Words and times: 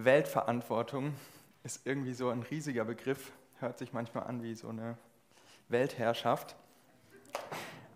Weltverantwortung 0.00 1.12
ist 1.64 1.84
irgendwie 1.84 2.14
so 2.14 2.28
ein 2.28 2.42
riesiger 2.42 2.84
Begriff, 2.84 3.32
hört 3.58 3.78
sich 3.78 3.92
manchmal 3.92 4.28
an 4.28 4.44
wie 4.44 4.54
so 4.54 4.68
eine 4.68 4.96
Weltherrschaft. 5.68 6.54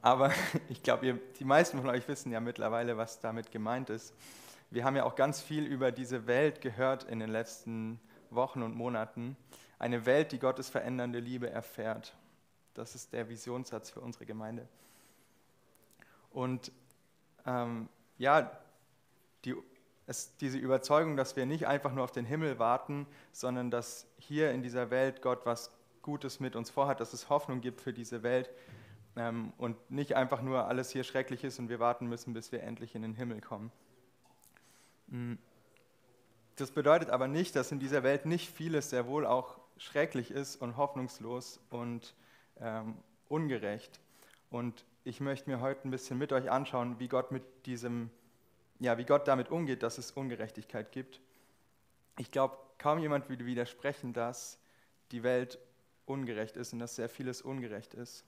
Aber 0.02 0.32
ich 0.68 0.82
glaube, 0.82 1.20
die 1.38 1.44
meisten 1.44 1.78
von 1.78 1.88
euch 1.88 2.08
wissen 2.08 2.32
ja 2.32 2.40
mittlerweile, 2.40 2.96
was 2.96 3.20
damit 3.20 3.52
gemeint 3.52 3.88
ist. 3.88 4.14
Wir 4.70 4.84
haben 4.84 4.96
ja 4.96 5.04
auch 5.04 5.14
ganz 5.14 5.40
viel 5.40 5.64
über 5.64 5.92
diese 5.92 6.26
Welt 6.26 6.60
gehört 6.60 7.04
in 7.04 7.20
den 7.20 7.30
letzten 7.30 8.00
Wochen 8.30 8.62
und 8.62 8.74
Monaten. 8.74 9.36
Eine 9.78 10.04
Welt, 10.04 10.32
die 10.32 10.40
Gottes 10.40 10.70
verändernde 10.70 11.20
Liebe 11.20 11.50
erfährt. 11.50 12.16
Das 12.74 12.96
ist 12.96 13.12
der 13.12 13.28
Visionssatz 13.28 13.90
für 13.90 14.00
unsere 14.00 14.26
Gemeinde. 14.26 14.66
Und 16.32 16.72
ähm, 17.46 17.88
ja, 18.18 18.50
die 19.44 19.54
es, 20.06 20.36
diese 20.36 20.58
Überzeugung, 20.58 21.16
dass 21.16 21.36
wir 21.36 21.46
nicht 21.46 21.66
einfach 21.66 21.92
nur 21.92 22.04
auf 22.04 22.12
den 22.12 22.24
Himmel 22.24 22.58
warten, 22.58 23.06
sondern 23.32 23.70
dass 23.70 24.06
hier 24.18 24.50
in 24.50 24.62
dieser 24.62 24.90
Welt 24.90 25.22
Gott 25.22 25.46
was 25.46 25.70
Gutes 26.02 26.40
mit 26.40 26.56
uns 26.56 26.70
vorhat, 26.70 27.00
dass 27.00 27.12
es 27.12 27.28
Hoffnung 27.30 27.60
gibt 27.60 27.80
für 27.80 27.92
diese 27.92 28.22
Welt 28.22 28.50
ähm, 29.16 29.52
und 29.56 29.90
nicht 29.90 30.16
einfach 30.16 30.42
nur 30.42 30.66
alles 30.66 30.90
hier 30.90 31.04
schrecklich 31.04 31.44
ist 31.44 31.58
und 31.58 31.68
wir 31.68 31.78
warten 31.78 32.08
müssen, 32.08 32.34
bis 32.34 32.50
wir 32.50 32.62
endlich 32.62 32.94
in 32.94 33.02
den 33.02 33.14
Himmel 33.14 33.40
kommen. 33.40 33.70
Mm. 35.08 35.34
Das 36.56 36.70
bedeutet 36.70 37.08
aber 37.08 37.28
nicht, 37.28 37.56
dass 37.56 37.72
in 37.72 37.78
dieser 37.78 38.02
Welt 38.02 38.26
nicht 38.26 38.50
vieles 38.50 38.90
sehr 38.90 39.06
wohl 39.06 39.24
auch 39.24 39.56
schrecklich 39.78 40.30
ist 40.30 40.56
und 40.56 40.76
hoffnungslos 40.76 41.60
und 41.70 42.14
ähm, 42.60 42.96
ungerecht. 43.28 44.00
Und 44.50 44.84
ich 45.04 45.20
möchte 45.20 45.48
mir 45.48 45.60
heute 45.60 45.88
ein 45.88 45.90
bisschen 45.90 46.18
mit 46.18 46.30
euch 46.32 46.50
anschauen, 46.50 46.98
wie 46.98 47.08
Gott 47.08 47.32
mit 47.32 47.42
diesem 47.64 48.10
ja, 48.82 48.98
wie 48.98 49.04
Gott 49.04 49.28
damit 49.28 49.50
umgeht, 49.50 49.84
dass 49.84 49.96
es 49.96 50.10
Ungerechtigkeit 50.10 50.90
gibt. 50.90 51.20
Ich 52.18 52.32
glaube, 52.32 52.58
kaum 52.78 52.98
jemand 52.98 53.28
würde 53.28 53.46
widersprechen, 53.46 54.12
dass 54.12 54.58
die 55.12 55.22
Welt 55.22 55.60
ungerecht 56.04 56.56
ist 56.56 56.72
und 56.72 56.80
dass 56.80 56.96
sehr 56.96 57.08
vieles 57.08 57.42
ungerecht 57.42 57.94
ist. 57.94 58.24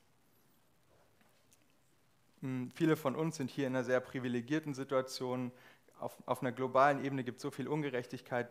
Hm, 2.41 2.71
viele 2.73 2.95
von 2.95 3.17
uns 3.17 3.37
sind 3.37 3.51
hier 3.51 3.67
in 3.67 3.75
einer 3.75 3.83
sehr 3.83 3.99
privilegierten 3.99 4.75
Situation. 4.75 5.51
Auf, 5.99 6.17
auf 6.25 6.41
einer 6.41 6.53
globalen 6.53 7.05
Ebene 7.05 7.25
gibt 7.25 7.39
es 7.39 7.43
so 7.43 7.51
viel 7.51 7.67
Ungerechtigkeit. 7.67 8.49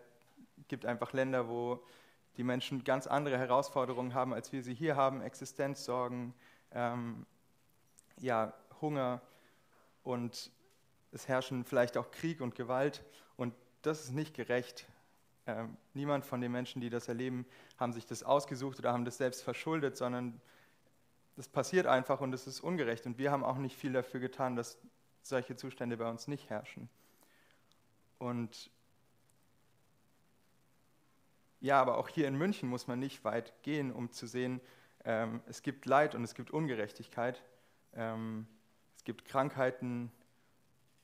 Gibt 0.67 0.85
einfach 0.85 1.13
Länder, 1.13 1.47
wo 1.47 1.81
die 2.35 2.43
Menschen 2.43 2.83
ganz 2.83 3.07
andere 3.07 3.37
Herausforderungen 3.37 4.13
haben, 4.13 4.33
als 4.33 4.51
wir 4.51 4.61
sie 4.61 4.73
hier 4.73 4.97
haben. 4.97 5.21
Existenzsorgen, 5.21 6.33
ähm, 6.73 7.25
ja, 8.19 8.53
Hunger 8.81 9.21
und 10.03 10.51
es 11.13 11.27
herrschen 11.27 11.63
vielleicht 11.63 11.97
auch 11.97 12.11
Krieg 12.11 12.41
und 12.41 12.55
Gewalt 12.55 13.03
und 13.37 13.53
das 13.81 14.03
ist 14.03 14.11
nicht 14.11 14.33
gerecht. 14.33 14.85
Ähm, 15.45 15.77
niemand 15.93 16.25
von 16.25 16.41
den 16.41 16.51
Menschen, 16.51 16.81
die 16.81 16.89
das 16.89 17.07
erleben, 17.07 17.45
haben 17.77 17.93
sich 17.93 18.05
das 18.05 18.23
ausgesucht 18.23 18.79
oder 18.79 18.93
haben 18.93 19.05
das 19.05 19.17
selbst 19.17 19.43
verschuldet, 19.43 19.97
sondern 19.97 20.39
das 21.35 21.47
passiert 21.47 21.85
einfach 21.85 22.21
und 22.21 22.33
es 22.33 22.47
ist 22.47 22.61
ungerecht. 22.61 23.05
Und 23.05 23.17
wir 23.17 23.31
haben 23.31 23.43
auch 23.43 23.57
nicht 23.57 23.75
viel 23.75 23.91
dafür 23.91 24.19
getan, 24.19 24.55
dass 24.55 24.77
solche 25.21 25.55
Zustände 25.55 25.97
bei 25.97 26.09
uns 26.09 26.27
nicht 26.27 26.49
herrschen. 26.49 26.89
Und 28.19 28.69
ja, 31.59 31.81
aber 31.81 31.97
auch 31.97 32.09
hier 32.09 32.27
in 32.27 32.35
München 32.37 32.69
muss 32.69 32.87
man 32.87 32.99
nicht 32.99 33.23
weit 33.23 33.53
gehen, 33.63 33.91
um 33.91 34.11
zu 34.11 34.27
sehen, 34.27 34.61
ähm, 35.05 35.41
es 35.47 35.61
gibt 35.61 35.85
Leid 35.85 36.15
und 36.15 36.23
es 36.23 36.35
gibt 36.35 36.51
Ungerechtigkeit. 36.51 37.43
Ähm, 37.93 38.47
es 38.97 39.03
gibt 39.03 39.25
Krankheiten, 39.25 40.11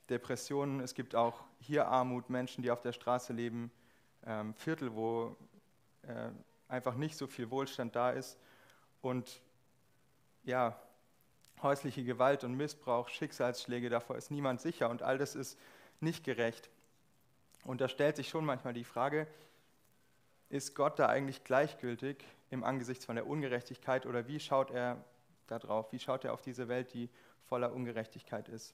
Depressionen, 0.10 0.80
es 0.80 0.94
gibt 0.94 1.16
auch 1.16 1.44
hier 1.60 1.88
Armut, 1.88 2.30
Menschen, 2.30 2.62
die 2.62 2.72
auf 2.72 2.82
der 2.82 2.94
Straße 2.94 3.34
leben, 3.34 3.72
ähm, 4.26 4.54
Viertel, 4.56 4.96
wo 4.96 5.36
äh, 6.04 6.30
einfach 6.68 6.96
nicht 6.96 7.18
so 7.18 7.28
viel 7.28 7.50
Wohlstand 7.52 7.96
da 7.96 8.12
ist 8.12 8.38
und 9.02 9.42
ja, 10.44 10.80
häusliche 11.62 12.04
Gewalt 12.04 12.44
und 12.44 12.56
Missbrauch, 12.56 13.10
Schicksalsschläge, 13.10 13.90
davor 13.90 14.16
ist 14.16 14.32
niemand 14.32 14.62
sicher 14.62 14.90
und 14.90 15.02
all 15.04 15.18
das 15.18 15.36
ist 15.36 15.60
nicht 16.00 16.24
gerecht. 16.24 16.70
Und 17.66 17.82
da 17.82 17.90
stellt 17.90 18.16
sich 18.16 18.30
schon 18.30 18.46
manchmal 18.46 18.74
die 18.74 18.86
Frage, 18.86 19.28
ist 20.50 20.76
Gott 20.76 20.98
da 20.98 21.08
eigentlich 21.08 21.44
gleichgültig 21.44 22.26
im 22.50 22.64
Angesicht 22.64 23.04
von 23.04 23.16
der 23.16 23.28
Ungerechtigkeit 23.28 24.06
oder 24.06 24.28
wie 24.28 24.40
schaut 24.40 24.72
er 24.72 25.04
da 25.48 25.60
drauf? 25.60 25.92
Wie 25.92 26.00
schaut 26.00 26.26
er 26.26 26.34
auf 26.34 26.42
diese 26.42 26.68
Welt, 26.68 26.94
die 26.94 27.10
voller 27.48 27.74
Ungerechtigkeit 27.74 28.50
ist? 28.50 28.74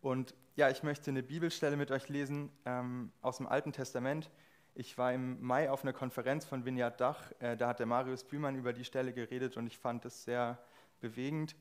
Und 0.00 0.34
ja, 0.56 0.70
ich 0.70 0.82
möchte 0.82 1.10
eine 1.10 1.22
Bibelstelle 1.22 1.76
mit 1.76 1.90
euch 1.90 2.08
lesen 2.08 2.50
ähm, 2.64 3.12
aus 3.22 3.38
dem 3.38 3.46
Alten 3.46 3.72
Testament. 3.72 4.30
Ich 4.74 4.96
war 4.96 5.12
im 5.12 5.40
Mai 5.40 5.70
auf 5.70 5.82
einer 5.82 5.92
Konferenz 5.92 6.44
von 6.44 6.64
Vineyard 6.64 7.00
Dach, 7.00 7.32
äh, 7.40 7.56
da 7.56 7.68
hat 7.68 7.80
der 7.80 7.86
Marius 7.86 8.24
Bühlmann 8.24 8.54
über 8.54 8.72
die 8.72 8.84
Stelle 8.84 9.12
geredet 9.12 9.56
und 9.56 9.66
ich 9.66 9.78
fand 9.78 10.04
es 10.04 10.24
sehr 10.24 10.58
bewegend. 11.00 11.56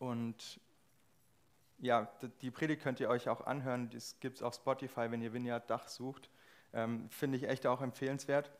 Und 0.00 0.60
ja, 1.78 2.10
die 2.40 2.50
Predigt 2.50 2.82
könnt 2.82 2.98
ihr 2.98 3.08
euch 3.08 3.28
auch 3.28 3.40
anhören, 3.42 3.88
das 3.90 4.18
gibt 4.18 4.38
es 4.38 4.42
auf 4.42 4.54
Spotify, 4.54 5.10
wenn 5.10 5.22
ihr 5.22 5.32
Vineyard 5.32 5.70
Dach 5.70 5.86
sucht. 5.86 6.28
Ähm, 6.72 7.08
Finde 7.08 7.36
ich 7.36 7.48
echt 7.48 7.66
auch 7.66 7.80
empfehlenswert. 7.80 8.50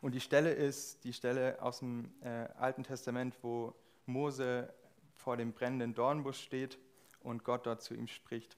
Und 0.00 0.14
die 0.14 0.20
Stelle 0.20 0.52
ist 0.52 1.02
die 1.02 1.12
Stelle 1.12 1.60
aus 1.60 1.80
dem 1.80 2.12
äh, 2.22 2.48
Alten 2.58 2.84
Testament, 2.84 3.36
wo 3.42 3.74
Mose 4.06 4.72
vor 5.16 5.36
dem 5.36 5.52
brennenden 5.52 5.94
Dornbusch 5.94 6.40
steht 6.40 6.78
und 7.22 7.44
Gott 7.44 7.66
dort 7.66 7.82
zu 7.82 7.94
ihm 7.94 8.08
spricht. 8.08 8.56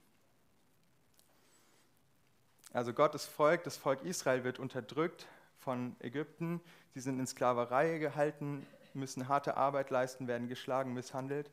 Also 2.72 2.92
Gottes 2.92 3.24
Volk, 3.24 3.62
das 3.62 3.76
Volk 3.76 4.02
Israel 4.02 4.42
wird 4.42 4.58
unterdrückt 4.58 5.28
von 5.58 5.94
Ägypten. 6.00 6.60
Sie 6.92 7.00
sind 7.00 7.20
in 7.20 7.26
Sklaverei 7.26 7.98
gehalten, 7.98 8.66
müssen 8.94 9.28
harte 9.28 9.56
Arbeit 9.56 9.90
leisten, 9.90 10.26
werden 10.26 10.48
geschlagen, 10.48 10.92
misshandelt. 10.92 11.50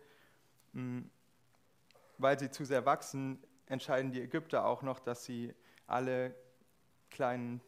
Mm, 0.73 1.01
weil 2.17 2.39
sie 2.39 2.49
zu 2.49 2.65
sehr 2.65 2.85
wachsen, 2.85 3.41
entscheiden 3.67 4.11
die 4.11 4.21
Ägypter 4.21 4.65
auch 4.65 4.81
noch, 4.81 4.99
dass 4.99 5.25
sie 5.25 5.53
alle 5.87 6.35
kleinen 7.09 7.61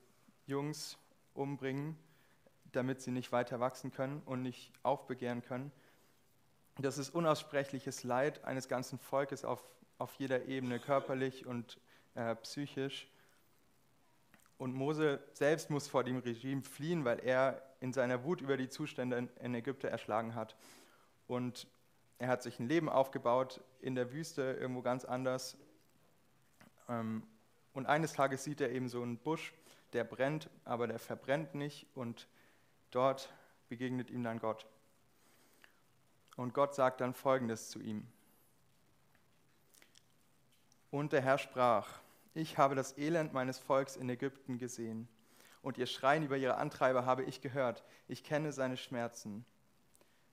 Jungs 0.45 0.97
umbringen, 1.33 1.97
damit 2.71 3.01
sie 3.01 3.11
nicht 3.11 3.31
weiter 3.31 3.59
wachsen 3.59 3.91
können 3.91 4.21
und 4.25 4.41
nicht 4.41 4.71
aufbegehren 4.83 5.41
können. 5.41 5.71
Das 6.77 6.97
ist 6.97 7.11
unaussprechliches 7.11 8.03
Leid 8.03 8.43
eines 8.45 8.67
ganzen 8.67 8.97
Volkes 8.97 9.45
auf, 9.45 9.63
auf 9.99 10.15
jeder 10.15 10.45
Ebene, 10.45 10.79
körperlich 10.79 11.45
und 11.45 11.79
äh, 12.15 12.35
psychisch. 12.37 13.07
Und 14.57 14.73
Mose 14.73 15.19
selbst 15.33 15.69
muss 15.69 15.87
vor 15.87 16.03
dem 16.03 16.19
Regime 16.19 16.63
fliehen, 16.63 17.05
weil 17.05 17.19
er 17.19 17.61
in 17.79 17.93
seiner 17.93 18.23
Wut 18.23 18.41
über 18.41 18.57
die 18.57 18.69
Zustände 18.69 19.29
in 19.41 19.53
Ägypten 19.53 19.87
erschlagen 19.87 20.35
hat. 20.35 20.55
Und 21.27 21.67
er 22.17 22.27
hat 22.29 22.41
sich 22.41 22.59
ein 22.59 22.67
Leben 22.67 22.89
aufgebaut 22.89 23.61
in 23.81 23.95
der 23.95 24.11
Wüste, 24.11 24.57
irgendwo 24.59 24.81
ganz 24.81 25.05
anders. 25.05 25.57
Ähm, 26.89 27.23
und 27.73 27.85
eines 27.85 28.13
Tages 28.13 28.43
sieht 28.43 28.61
er 28.61 28.71
eben 28.71 28.87
so 28.87 29.01
einen 29.01 29.17
Busch, 29.17 29.53
der 29.93 30.05
brennt, 30.05 30.49
aber 30.63 30.87
der 30.87 30.99
verbrennt 30.99 31.55
nicht. 31.55 31.85
Und 31.93 32.27
dort 32.91 33.33
begegnet 33.69 34.09
ihm 34.09 34.23
dann 34.23 34.39
Gott. 34.39 34.65
Und 36.35 36.53
Gott 36.53 36.73
sagt 36.75 37.01
dann 37.01 37.13
Folgendes 37.13 37.69
zu 37.69 37.79
ihm. 37.79 38.07
Und 40.89 41.13
der 41.13 41.21
Herr 41.21 41.37
sprach, 41.37 41.89
ich 42.33 42.57
habe 42.57 42.75
das 42.75 42.97
Elend 42.97 43.33
meines 43.33 43.59
Volks 43.59 43.95
in 43.95 44.09
Ägypten 44.09 44.57
gesehen, 44.57 45.07
und 45.63 45.77
ihr 45.77 45.87
Schreien 45.87 46.23
über 46.23 46.35
ihre 46.35 46.57
Antreiber 46.57 47.05
habe 47.05 47.23
ich 47.23 47.39
gehört, 47.39 47.83
ich 48.07 48.23
kenne 48.23 48.51
seine 48.51 48.75
Schmerzen. 48.75 49.45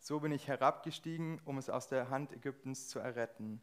So 0.01 0.19
bin 0.21 0.33
ich 0.33 0.49
herabgestiegen, 0.49 1.41
um 1.45 1.57
es 1.57 1.71
aus 1.71 1.87
der 1.87 2.11
Hand 2.11 2.33
Ägyptens 2.33 2.89
zu 2.89 2.99
erretten 2.99 3.61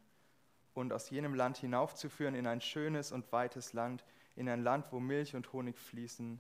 und 0.74 0.94
aus 0.94 1.10
jenem 1.10 1.34
Land 1.34 1.58
hinaufzuführen 1.58 2.36
in 2.36 2.48
ein 2.48 2.62
schönes 2.62 3.12
und 3.12 3.32
weites 3.32 3.74
Land, 3.74 4.06
in 4.36 4.48
ein 4.48 4.64
Land, 4.64 4.86
wo 4.92 5.00
Milch 5.00 5.36
und 5.36 5.52
Honig 5.52 5.78
fließen, 5.78 6.40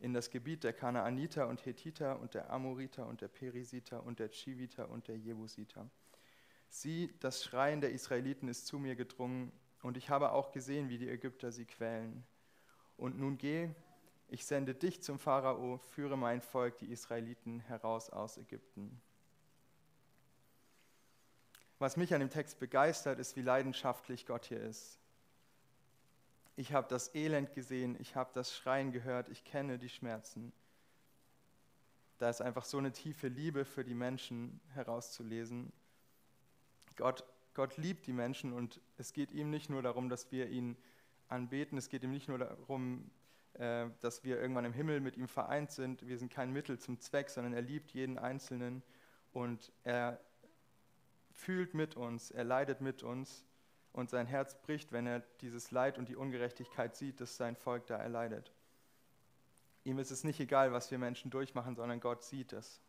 in 0.00 0.12
das 0.12 0.30
Gebiet 0.30 0.64
der 0.64 0.72
Kanaaniter 0.72 1.48
und 1.48 1.64
Hethiter 1.64 2.20
und 2.20 2.34
der 2.34 2.50
Amoriter 2.50 3.06
und 3.06 3.20
der 3.20 3.28
Perisiter 3.28 4.04
und 4.04 4.18
der 4.18 4.28
Chiviter 4.30 4.88
und 4.88 5.08
der 5.08 5.16
Jebusiter. 5.16 5.88
Sieh, 6.68 7.12
das 7.20 7.42
Schreien 7.42 7.80
der 7.80 7.90
Israeliten 7.90 8.48
ist 8.48 8.66
zu 8.66 8.78
mir 8.78 8.94
gedrungen, 8.94 9.52
und 9.82 9.96
ich 9.96 10.10
habe 10.10 10.32
auch 10.32 10.50
gesehen, 10.50 10.88
wie 10.88 10.98
die 10.98 11.08
Ägypter 11.08 11.52
sie 11.52 11.64
quälen. 11.64 12.24
Und 12.96 13.16
nun 13.18 13.38
geh, 13.38 13.70
ich 14.26 14.44
sende 14.44 14.74
dich 14.74 15.02
zum 15.02 15.20
Pharao, 15.20 15.78
führe 15.78 16.18
mein 16.18 16.42
Volk, 16.42 16.78
die 16.78 16.90
Israeliten, 16.90 17.60
heraus 17.60 18.10
aus 18.10 18.38
Ägypten. 18.38 19.00
Was 21.78 21.96
mich 21.96 22.12
an 22.12 22.18
dem 22.18 22.30
Text 22.30 22.58
begeistert, 22.58 23.20
ist, 23.20 23.36
wie 23.36 23.42
leidenschaftlich 23.42 24.26
Gott 24.26 24.46
hier 24.46 24.60
ist 24.60 24.98
ich 26.58 26.72
habe 26.72 26.88
das 26.88 27.14
Elend 27.14 27.52
gesehen, 27.52 27.96
ich 28.00 28.16
habe 28.16 28.30
das 28.34 28.52
Schreien 28.52 28.90
gehört, 28.90 29.28
ich 29.28 29.44
kenne 29.44 29.78
die 29.78 29.88
Schmerzen. 29.88 30.52
Da 32.18 32.28
ist 32.28 32.40
einfach 32.40 32.64
so 32.64 32.78
eine 32.78 32.90
tiefe 32.90 33.28
Liebe 33.28 33.64
für 33.64 33.84
die 33.84 33.94
Menschen 33.94 34.60
herauszulesen. 34.74 35.72
Gott, 36.96 37.22
Gott 37.54 37.76
liebt 37.76 38.08
die 38.08 38.12
Menschen 38.12 38.52
und 38.52 38.80
es 38.96 39.12
geht 39.12 39.30
ihm 39.30 39.50
nicht 39.50 39.70
nur 39.70 39.82
darum, 39.82 40.08
dass 40.08 40.32
wir 40.32 40.48
ihn 40.48 40.76
anbeten. 41.28 41.78
Es 41.78 41.88
geht 41.90 42.02
ihm 42.02 42.10
nicht 42.10 42.26
nur 42.26 42.38
darum, 42.38 43.08
äh, 43.52 43.86
dass 44.00 44.24
wir 44.24 44.40
irgendwann 44.40 44.64
im 44.64 44.72
Himmel 44.72 44.98
mit 44.98 45.16
ihm 45.16 45.28
vereint 45.28 45.70
sind. 45.70 46.08
Wir 46.08 46.18
sind 46.18 46.32
kein 46.32 46.52
Mittel 46.52 46.80
zum 46.80 46.98
Zweck, 46.98 47.30
sondern 47.30 47.52
er 47.52 47.62
liebt 47.62 47.92
jeden 47.92 48.18
Einzelnen 48.18 48.82
und 49.32 49.70
er 49.84 50.18
fühlt 51.30 51.74
mit 51.74 51.96
uns, 51.96 52.32
er 52.32 52.42
leidet 52.42 52.80
mit 52.80 53.04
uns 53.04 53.44
und 53.98 54.10
sein 54.10 54.26
Herz 54.26 54.54
bricht, 54.54 54.92
wenn 54.92 55.08
er 55.08 55.20
dieses 55.40 55.72
Leid 55.72 55.98
und 55.98 56.08
die 56.08 56.14
Ungerechtigkeit 56.14 56.94
sieht, 56.94 57.20
dass 57.20 57.36
sein 57.36 57.56
Volk 57.56 57.86
da 57.86 57.96
erleidet. 57.96 58.52
Ihm 59.82 59.98
ist 59.98 60.12
es 60.12 60.22
nicht 60.22 60.38
egal, 60.38 60.72
was 60.72 60.92
wir 60.92 60.98
Menschen 60.98 61.32
durchmachen, 61.32 61.74
sondern 61.74 61.98
Gott 61.98 62.22
sieht 62.22 62.52
es. 62.52 62.80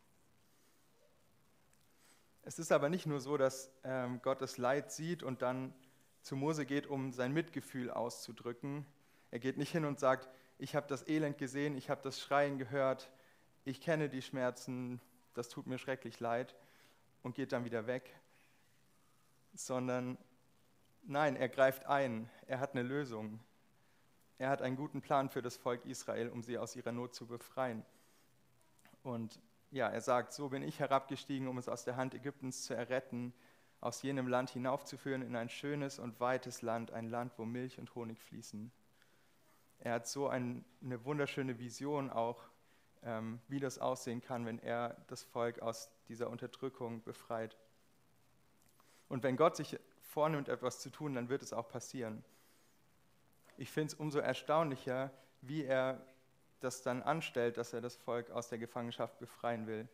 Es 2.44 2.60
ist 2.60 2.72
aber 2.72 2.90
nicht 2.90 3.08
nur 3.08 3.20
so, 3.20 3.38
dass 3.38 3.72
ähm, 3.84 4.22
Gott 4.22 4.40
das 4.40 4.58
Leid 4.58 4.92
sieht 4.92 5.24
und 5.24 5.42
dann 5.42 5.74
zu 6.22 6.36
Mose 6.36 6.66
geht, 6.68 6.86
um 6.86 7.12
sein 7.12 7.34
Mitgefühl 7.34 7.90
auszudrücken. 7.90 8.86
Er 9.32 9.40
geht 9.40 9.58
nicht 9.58 9.72
hin 9.72 9.86
und 9.86 10.00
sagt, 10.00 10.30
ich 10.60 10.76
habe 10.76 10.88
das 10.88 11.08
Elend 11.08 11.40
gesehen, 11.40 11.76
ich 11.76 11.90
habe 11.90 12.02
das 12.04 12.20
Schreien 12.20 12.60
gehört, 12.60 13.10
ich 13.66 13.82
kenne 13.82 14.10
die 14.10 14.22
Schmerzen, 14.22 15.02
das 15.34 15.50
tut 15.50 15.66
mir 15.66 15.80
schrecklich 15.80 16.20
leid 16.20 16.56
und 17.24 17.34
geht 17.34 17.52
dann 17.52 17.66
wieder 17.66 17.88
weg, 17.88 18.16
sondern 19.54 20.20
nein, 21.04 21.36
er 21.36 21.50
greift 21.50 21.86
ein, 21.86 22.30
er 22.48 22.60
hat 22.60 22.72
eine 22.72 22.84
Lösung. 22.84 23.40
Er 24.38 24.50
hat 24.50 24.62
einen 24.62 24.78
guten 24.78 25.02
Plan 25.02 25.30
für 25.30 25.42
das 25.42 25.58
Volk 25.58 25.86
Israel, 25.86 26.30
um 26.30 26.44
sie 26.44 26.58
aus 26.58 26.76
ihrer 26.76 26.94
Not 26.94 27.14
zu 27.14 27.28
befreien. 27.28 27.86
Und 29.04 29.40
ja, 29.72 29.88
er 29.90 30.02
sagt, 30.02 30.34
so 30.34 30.50
bin 30.50 30.64
ich 30.64 30.80
herabgestiegen, 30.80 31.48
um 31.48 31.58
es 31.58 31.70
aus 31.70 31.84
der 31.84 31.98
Hand 31.98 32.14
Ägyptens 32.14 32.64
zu 32.64 32.74
erretten, 32.74 33.34
aus 33.82 34.02
jenem 34.02 34.28
Land 34.28 34.50
hinaufzuführen 34.50 35.22
in 35.22 35.36
ein 35.36 35.50
schönes 35.50 36.00
und 36.00 36.20
weites 36.20 36.62
Land, 36.62 36.92
ein 36.92 37.10
Land, 37.10 37.34
wo 37.38 37.46
Milch 37.46 37.80
und 37.80 37.94
Honig 37.96 38.20
fließen. 38.22 38.72
Er 39.80 39.94
hat 39.94 40.08
so 40.08 40.28
ein, 40.28 40.66
eine 40.84 41.06
wunderschöne 41.06 41.60
Vision 41.60 42.10
auch, 42.10 42.42
ähm, 43.04 43.40
wie 43.48 43.60
das 43.60 43.80
aussehen 43.80 44.22
kann, 44.22 44.46
wenn 44.46 44.60
er 44.60 44.98
das 45.08 45.24
Volk 45.24 45.62
aus 45.62 45.90
dieser 46.10 46.30
Unterdrückung 46.30 47.02
befreit. 47.04 47.58
Und 49.08 49.24
wenn 49.24 49.38
Gott 49.38 49.56
sich 49.56 49.80
vornimmt, 50.10 50.50
etwas 50.50 50.80
zu 50.82 50.90
tun, 50.90 51.14
dann 51.14 51.30
wird 51.30 51.44
es 51.44 51.54
auch 51.54 51.70
passieren. 51.70 52.24
Ich 53.58 53.72
finde 53.72 53.94
es 53.94 54.00
umso 54.00 54.20
erstaunlicher, 54.20 55.12
wie 55.42 55.64
er 55.64 56.02
das 56.60 56.82
dann 56.82 57.04
anstellt, 57.04 57.58
dass 57.58 57.74
er 57.74 57.82
das 57.82 57.96
Volk 57.96 58.32
aus 58.32 58.50
der 58.50 58.58
Gefangenschaft 58.58 59.20
befreien 59.20 59.68
will. 59.68 59.88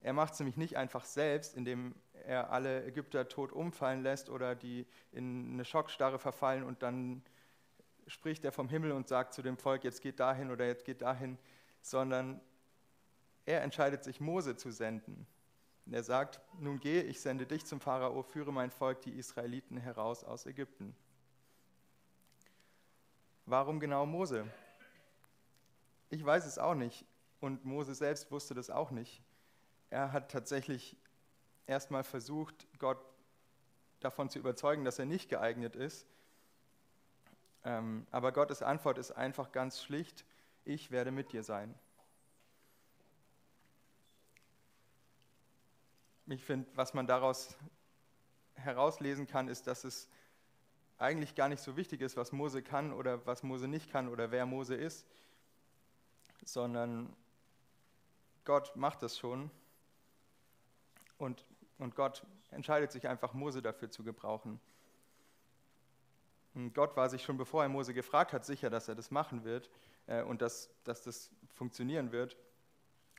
Er 0.00 0.12
macht 0.12 0.34
es 0.34 0.38
nämlich 0.38 0.56
nicht 0.56 0.76
einfach 0.76 1.04
selbst, 1.04 1.56
indem 1.56 1.94
er 2.24 2.52
alle 2.52 2.84
Ägypter 2.84 3.28
tot 3.28 3.50
umfallen 3.50 4.02
lässt 4.02 4.30
oder 4.30 4.54
die 4.54 4.86
in 5.12 5.54
eine 5.54 5.64
Schockstarre 5.64 6.18
verfallen 6.18 6.62
und 6.62 6.82
dann 6.82 7.22
spricht 8.06 8.44
er 8.44 8.52
vom 8.52 8.68
Himmel 8.68 8.92
und 8.92 9.08
sagt 9.08 9.34
zu 9.34 9.42
dem 9.42 9.56
Volk, 9.56 9.82
jetzt 9.82 10.02
geht 10.02 10.20
dahin 10.20 10.50
oder 10.50 10.66
jetzt 10.66 10.84
geht 10.84 11.02
dahin, 11.02 11.36
sondern 11.80 12.40
er 13.44 13.62
entscheidet 13.62 14.04
sich, 14.04 14.20
Mose 14.20 14.56
zu 14.56 14.70
senden. 14.70 15.26
Und 15.88 15.94
er 15.94 16.02
sagt, 16.02 16.38
nun 16.60 16.78
geh, 16.80 17.00
ich 17.00 17.18
sende 17.18 17.46
dich 17.46 17.64
zum 17.64 17.80
Pharao, 17.80 18.22
führe 18.22 18.52
mein 18.52 18.70
Volk, 18.70 19.00
die 19.00 19.12
Israeliten, 19.18 19.78
heraus 19.78 20.22
aus 20.22 20.44
Ägypten. 20.44 20.94
Warum 23.46 23.80
genau 23.80 24.04
Mose? 24.04 24.46
Ich 26.10 26.22
weiß 26.22 26.44
es 26.44 26.58
auch 26.58 26.74
nicht 26.74 27.06
und 27.40 27.64
Mose 27.64 27.94
selbst 27.94 28.30
wusste 28.30 28.52
das 28.52 28.68
auch 28.68 28.90
nicht. 28.90 29.22
Er 29.88 30.12
hat 30.12 30.30
tatsächlich 30.30 30.94
erstmal 31.66 32.04
versucht, 32.04 32.68
Gott 32.78 33.02
davon 34.00 34.28
zu 34.28 34.38
überzeugen, 34.38 34.84
dass 34.84 34.98
er 34.98 35.06
nicht 35.06 35.30
geeignet 35.30 35.74
ist. 35.74 36.06
Ähm, 37.64 38.06
aber 38.10 38.32
Gottes 38.32 38.60
Antwort 38.60 38.98
ist 38.98 39.12
einfach 39.12 39.52
ganz 39.52 39.82
schlicht, 39.82 40.26
ich 40.66 40.90
werde 40.90 41.12
mit 41.12 41.32
dir 41.32 41.42
sein. 41.42 41.74
Ich 46.30 46.44
finde, 46.44 46.68
was 46.74 46.92
man 46.92 47.06
daraus 47.06 47.56
herauslesen 48.54 49.26
kann, 49.26 49.48
ist, 49.48 49.66
dass 49.66 49.84
es 49.84 50.08
eigentlich 50.98 51.34
gar 51.34 51.48
nicht 51.48 51.62
so 51.62 51.76
wichtig 51.76 52.02
ist, 52.02 52.16
was 52.16 52.32
Mose 52.32 52.62
kann 52.62 52.92
oder 52.92 53.24
was 53.24 53.42
Mose 53.42 53.66
nicht 53.66 53.90
kann 53.90 54.08
oder 54.08 54.30
wer 54.30 54.44
Mose 54.44 54.74
ist, 54.74 55.06
sondern 56.44 57.14
Gott 58.44 58.76
macht 58.76 59.02
das 59.02 59.16
schon 59.16 59.50
und, 61.16 61.46
und 61.78 61.94
Gott 61.94 62.26
entscheidet 62.50 62.92
sich 62.92 63.08
einfach, 63.08 63.32
Mose 63.32 63.62
dafür 63.62 63.90
zu 63.90 64.02
gebrauchen. 64.02 64.60
Und 66.54 66.74
Gott 66.74 66.96
war 66.96 67.08
sich 67.08 67.22
schon, 67.22 67.38
bevor 67.38 67.62
er 67.62 67.68
Mose 67.68 67.94
gefragt 67.94 68.32
hat, 68.32 68.44
sicher, 68.44 68.68
dass 68.68 68.88
er 68.88 68.94
das 68.94 69.10
machen 69.10 69.44
wird 69.44 69.70
äh, 70.06 70.22
und 70.22 70.42
dass, 70.42 70.70
dass 70.84 71.02
das 71.02 71.30
funktionieren 71.54 72.12
wird. 72.12 72.36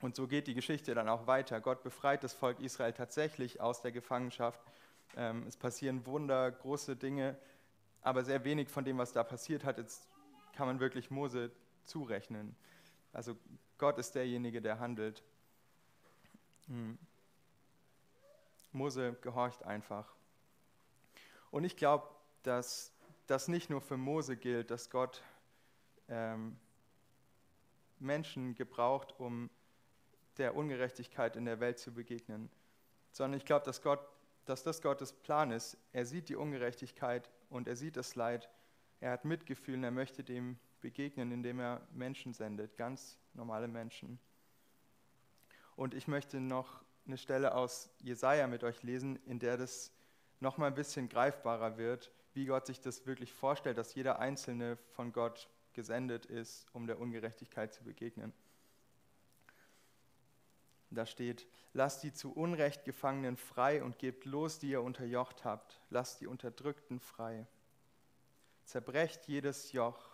Und 0.02 0.16
so 0.16 0.28
geht 0.28 0.48
die 0.48 0.54
Geschichte 0.54 0.94
dann 0.94 1.10
auch 1.10 1.28
weiter. 1.28 1.60
Gott 1.60 1.84
befreit 1.84 2.24
das 2.24 2.34
Volk 2.34 2.60
Israel 2.62 2.94
tatsächlich 2.94 3.60
aus 3.60 3.82
der 3.82 3.92
Gefangenschaft. 3.92 4.62
Ähm, 5.18 5.44
es 5.48 5.58
passieren 5.58 6.06
Wunder, 6.06 6.52
große 6.52 6.96
Dinge, 6.96 7.38
aber 8.02 8.24
sehr 8.24 8.44
wenig 8.46 8.70
von 8.70 8.86
dem, 8.86 8.98
was 8.98 9.12
da 9.12 9.24
passiert 9.24 9.64
hat, 9.66 9.78
jetzt 9.78 10.08
kann 10.54 10.68
man 10.68 10.80
wirklich 10.80 11.12
Mose 11.12 11.52
zurechnen. 11.84 12.56
Also 13.12 13.36
Gott 13.78 13.98
ist 13.98 14.16
derjenige, 14.16 14.62
der 14.62 14.80
handelt. 14.80 15.24
Hm. 16.68 16.98
Mose 18.72 19.18
gehorcht 19.22 19.64
einfach. 19.64 20.14
Und 21.52 21.64
ich 21.64 21.76
glaube, 21.76 22.08
dass 22.44 22.94
das 23.28 23.48
nicht 23.48 23.70
nur 23.70 23.82
für 23.82 23.98
Mose 23.98 24.38
gilt, 24.38 24.72
dass 24.72 24.90
Gott 24.90 25.22
ähm, 26.08 26.58
Menschen 28.00 28.56
gebraucht, 28.56 29.16
um 29.18 29.50
der 30.40 30.56
Ungerechtigkeit 30.56 31.36
in 31.36 31.46
der 31.46 31.60
Welt 31.60 31.78
zu 31.80 31.94
begegnen, 31.94 32.50
sondern 33.12 33.38
ich 33.38 33.46
glaube, 33.46 33.66
dass, 33.66 33.82
dass 34.46 34.64
das 34.64 34.82
Gottes 34.82 35.14
Plan 35.14 35.52
ist. 35.52 35.78
Er 35.94 36.06
sieht 36.06 36.30
die 36.30 36.36
Ungerechtigkeit 36.36 37.30
und 37.50 37.68
er 37.68 37.76
sieht 37.76 37.98
das 37.98 38.16
Leid. 38.16 38.50
Er 39.00 39.12
hat 39.12 39.26
Mitgefühl 39.26 39.76
und 39.76 39.84
er 39.84 39.92
möchte 39.92 40.24
dem 40.24 40.58
begegnen, 40.82 41.32
indem 41.32 41.60
er 41.60 41.86
Menschen 41.92 42.34
sendet, 42.34 42.78
ganz 42.78 43.18
normale 43.34 43.68
Menschen. 43.68 44.20
Und 45.76 45.94
ich 45.94 46.08
möchte 46.08 46.40
noch 46.40 46.84
eine 47.06 47.18
Stelle 47.18 47.56
aus 47.56 47.90
Jesaja 48.00 48.48
mit 48.48 48.64
euch 48.64 48.84
lesen, 48.84 49.18
in 49.26 49.40
der 49.40 49.58
das 49.58 49.92
noch 50.40 50.58
mal 50.58 50.68
ein 50.68 50.76
bisschen 50.76 51.10
greifbarer 51.10 51.78
wird, 51.78 52.12
wie 52.34 52.46
Gott 52.46 52.66
sich 52.66 52.80
das 52.80 53.06
wirklich 53.06 53.34
vorstellt, 53.34 53.78
dass 53.78 53.96
jeder 53.96 54.20
Einzelne 54.20 54.78
von 54.92 55.12
Gott 55.12 55.50
gesendet 55.74 56.26
ist, 56.26 56.68
um 56.74 56.88
der 56.88 57.00
Ungerechtigkeit 57.00 57.74
zu 57.74 57.84
begegnen. 57.84 58.34
Da 60.92 61.06
steht, 61.06 61.48
lasst 61.74 62.04
die 62.04 62.14
zu 62.14 62.32
Unrecht 62.34 62.84
Gefangenen 62.84 63.38
frei 63.38 63.84
und 63.84 64.00
gebt 64.00 64.26
los, 64.26 64.60
die 64.60 64.72
ihr 64.72 64.82
unterjocht 64.82 65.46
habt. 65.46 65.80
Lasst 65.90 66.22
die 66.22 66.28
Unterdrückten 66.28 67.00
frei. 67.00 67.46
Zerbrecht 68.66 69.28
jedes 69.28 69.72
Joch. 69.72 70.10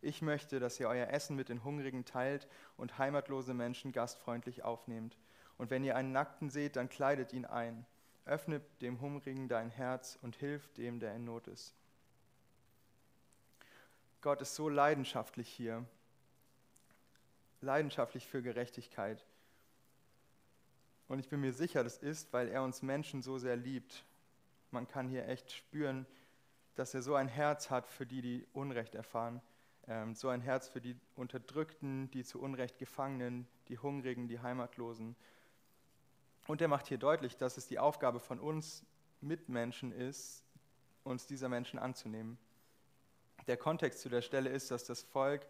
Ich 0.00 0.22
möchte, 0.22 0.60
dass 0.60 0.78
ihr 0.78 0.88
euer 0.88 1.08
Essen 1.08 1.36
mit 1.36 1.48
den 1.48 1.64
Hungrigen 1.64 2.04
teilt 2.04 2.48
und 2.76 2.98
heimatlose 2.98 3.54
Menschen 3.54 3.92
gastfreundlich 3.92 4.62
aufnehmt. 4.62 5.18
Und 5.58 5.70
wenn 5.70 5.84
ihr 5.84 5.96
einen 5.96 6.12
Nackten 6.12 6.50
seht, 6.50 6.76
dann 6.76 6.88
kleidet 6.88 7.32
ihn 7.32 7.44
ein. 7.44 7.86
Öffne 8.24 8.60
dem 8.80 9.00
Hungrigen 9.00 9.48
dein 9.48 9.70
Herz 9.70 10.18
und 10.22 10.36
hilf 10.36 10.72
dem, 10.74 10.98
der 10.98 11.14
in 11.14 11.24
Not 11.24 11.46
ist. 11.46 11.74
Gott 14.20 14.40
ist 14.40 14.56
so 14.56 14.68
leidenschaftlich 14.68 15.48
hier, 15.48 15.84
leidenschaftlich 17.60 18.26
für 18.26 18.42
Gerechtigkeit. 18.42 19.24
Und 21.08 21.18
ich 21.20 21.28
bin 21.28 21.40
mir 21.40 21.52
sicher, 21.52 21.84
das 21.84 21.98
ist, 21.98 22.32
weil 22.32 22.48
er 22.48 22.62
uns 22.62 22.82
Menschen 22.82 23.22
so 23.22 23.38
sehr 23.38 23.56
liebt. 23.56 24.04
Man 24.70 24.88
kann 24.88 25.08
hier 25.08 25.28
echt 25.28 25.52
spüren, 25.52 26.06
dass 26.74 26.94
er 26.94 27.02
so 27.02 27.14
ein 27.14 27.28
Herz 27.28 27.70
hat 27.70 27.86
für 27.86 28.06
die, 28.06 28.20
die 28.20 28.46
Unrecht 28.52 28.94
erfahren. 28.94 29.40
Ähm, 29.86 30.14
so 30.14 30.28
ein 30.28 30.40
Herz 30.40 30.68
für 30.68 30.80
die 30.80 30.96
Unterdrückten, 31.14 32.10
die 32.10 32.24
zu 32.24 32.40
Unrecht 32.40 32.78
Gefangenen, 32.78 33.46
die 33.68 33.78
Hungrigen, 33.78 34.26
die 34.26 34.40
Heimatlosen. 34.40 35.16
Und 36.46 36.60
er 36.60 36.68
macht 36.68 36.88
hier 36.88 36.98
deutlich, 36.98 37.36
dass 37.36 37.56
es 37.56 37.66
die 37.66 37.78
Aufgabe 37.78 38.20
von 38.20 38.40
uns 38.40 38.84
Mitmenschen 39.20 39.92
ist, 39.92 40.44
uns 41.04 41.26
dieser 41.26 41.48
Menschen 41.48 41.78
anzunehmen. 41.78 42.38
Der 43.46 43.56
Kontext 43.56 44.00
zu 44.00 44.08
der 44.08 44.22
Stelle 44.22 44.50
ist, 44.50 44.70
dass 44.70 44.84
das 44.84 45.02
Volk 45.02 45.46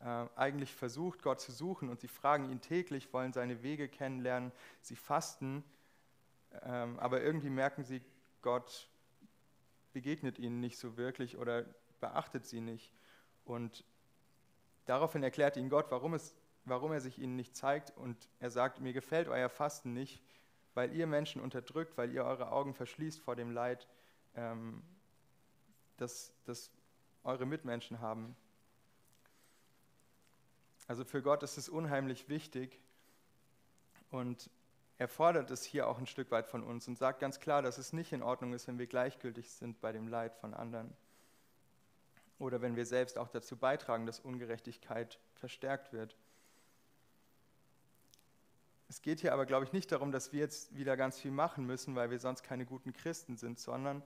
eigentlich 0.00 0.72
versucht, 0.72 1.22
Gott 1.22 1.40
zu 1.40 1.50
suchen 1.50 1.88
und 1.88 2.00
sie 2.00 2.08
fragen 2.08 2.50
ihn 2.50 2.60
täglich, 2.60 3.12
wollen 3.12 3.32
seine 3.32 3.62
Wege 3.62 3.88
kennenlernen, 3.88 4.52
sie 4.80 4.94
fasten, 4.94 5.64
ähm, 6.62 6.98
aber 7.00 7.20
irgendwie 7.22 7.50
merken 7.50 7.82
sie, 7.84 8.00
Gott 8.42 8.88
begegnet 9.92 10.38
ihnen 10.38 10.60
nicht 10.60 10.78
so 10.78 10.96
wirklich 10.96 11.36
oder 11.36 11.64
beachtet 12.00 12.46
sie 12.46 12.60
nicht. 12.60 12.92
Und 13.44 13.84
daraufhin 14.84 15.22
erklärt 15.22 15.56
ihnen 15.56 15.70
Gott, 15.70 15.86
warum, 15.90 16.14
es, 16.14 16.34
warum 16.64 16.92
er 16.92 17.00
sich 17.00 17.18
ihnen 17.18 17.34
nicht 17.34 17.56
zeigt 17.56 17.90
und 17.96 18.28
er 18.38 18.50
sagt, 18.50 18.80
mir 18.80 18.92
gefällt 18.92 19.28
euer 19.28 19.48
Fasten 19.48 19.94
nicht, 19.94 20.22
weil 20.74 20.94
ihr 20.94 21.08
Menschen 21.08 21.42
unterdrückt, 21.42 21.98
weil 21.98 22.12
ihr 22.12 22.24
eure 22.24 22.52
Augen 22.52 22.74
verschließt 22.74 23.18
vor 23.20 23.34
dem 23.34 23.50
Leid, 23.50 23.88
ähm, 24.36 24.82
das, 25.96 26.32
das 26.44 26.70
eure 27.24 27.46
Mitmenschen 27.46 28.00
haben. 28.00 28.36
Also 30.88 31.04
für 31.04 31.22
Gott 31.22 31.42
ist 31.42 31.58
es 31.58 31.68
unheimlich 31.68 32.30
wichtig 32.30 32.80
und 34.10 34.50
er 34.96 35.06
fordert 35.06 35.50
es 35.50 35.62
hier 35.62 35.86
auch 35.86 35.98
ein 35.98 36.06
Stück 36.06 36.30
weit 36.30 36.46
von 36.46 36.64
uns 36.64 36.88
und 36.88 36.96
sagt 36.96 37.20
ganz 37.20 37.38
klar, 37.38 37.60
dass 37.62 37.76
es 37.78 37.92
nicht 37.92 38.12
in 38.12 38.22
Ordnung 38.22 38.54
ist, 38.54 38.66
wenn 38.66 38.78
wir 38.78 38.86
gleichgültig 38.86 39.50
sind 39.50 39.80
bei 39.80 39.92
dem 39.92 40.08
Leid 40.08 40.34
von 40.34 40.54
anderen 40.54 40.96
oder 42.38 42.62
wenn 42.62 42.74
wir 42.74 42.86
selbst 42.86 43.18
auch 43.18 43.28
dazu 43.28 43.56
beitragen, 43.56 44.06
dass 44.06 44.18
Ungerechtigkeit 44.18 45.20
verstärkt 45.34 45.92
wird. 45.92 46.16
Es 48.88 49.02
geht 49.02 49.20
hier 49.20 49.34
aber, 49.34 49.44
glaube 49.44 49.66
ich, 49.66 49.72
nicht 49.72 49.92
darum, 49.92 50.10
dass 50.10 50.32
wir 50.32 50.40
jetzt 50.40 50.74
wieder 50.74 50.96
ganz 50.96 51.18
viel 51.18 51.30
machen 51.30 51.66
müssen, 51.66 51.94
weil 51.94 52.10
wir 52.10 52.18
sonst 52.18 52.42
keine 52.42 52.64
guten 52.64 52.94
Christen 52.94 53.36
sind, 53.36 53.58
sondern 53.58 54.02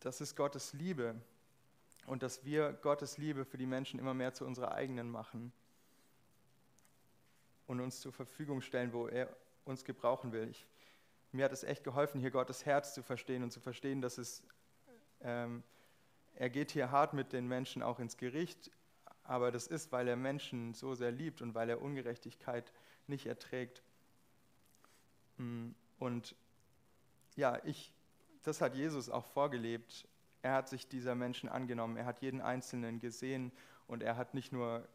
das 0.00 0.22
ist 0.22 0.36
Gottes 0.36 0.72
Liebe 0.72 1.20
und 2.06 2.22
dass 2.22 2.44
wir 2.44 2.72
Gottes 2.72 3.18
Liebe 3.18 3.44
für 3.44 3.58
die 3.58 3.66
Menschen 3.66 3.98
immer 3.98 4.14
mehr 4.14 4.32
zu 4.32 4.44
unserer 4.44 4.72
eigenen 4.72 5.10
machen 5.10 5.52
und 7.66 7.80
uns 7.80 8.00
zur 8.00 8.12
Verfügung 8.12 8.60
stellen, 8.60 8.92
wo 8.92 9.08
er 9.08 9.34
uns 9.64 9.84
gebrauchen 9.84 10.32
will. 10.32 10.48
Ich, 10.48 10.66
mir 11.32 11.44
hat 11.44 11.52
es 11.52 11.64
echt 11.64 11.84
geholfen, 11.84 12.20
hier 12.20 12.30
Gottes 12.30 12.64
Herz 12.64 12.94
zu 12.94 13.02
verstehen 13.02 13.42
und 13.42 13.50
zu 13.50 13.60
verstehen, 13.60 14.00
dass 14.00 14.18
es, 14.18 14.42
ähm, 15.20 15.62
er 16.34 16.50
geht 16.50 16.70
hier 16.70 16.90
hart 16.90 17.12
mit 17.12 17.32
den 17.32 17.48
Menschen 17.48 17.82
auch 17.82 17.98
ins 17.98 18.16
Gericht, 18.16 18.70
aber 19.24 19.50
das 19.50 19.66
ist, 19.66 19.90
weil 19.90 20.06
er 20.06 20.16
Menschen 20.16 20.74
so 20.74 20.94
sehr 20.94 21.10
liebt 21.10 21.42
und 21.42 21.54
weil 21.54 21.68
er 21.68 21.82
Ungerechtigkeit 21.82 22.72
nicht 23.08 23.26
erträgt. 23.26 23.82
Mm, 25.38 25.70
und 25.98 26.36
ja, 27.34 27.60
ich, 27.64 27.92
das 28.44 28.60
hat 28.60 28.76
Jesus 28.76 29.10
auch 29.10 29.24
vorgelebt. 29.24 30.06
Er 30.46 30.52
hat 30.52 30.68
sich 30.68 30.86
dieser 30.86 31.16
Menschen 31.16 31.48
angenommen, 31.48 31.96
er 31.96 32.04
hat 32.04 32.20
jeden 32.20 32.40
Einzelnen 32.40 33.00
gesehen 33.00 33.50
und 33.88 34.00
er 34.00 34.16
hat 34.16 34.32
nicht 34.32 34.52
nur, 34.52 34.86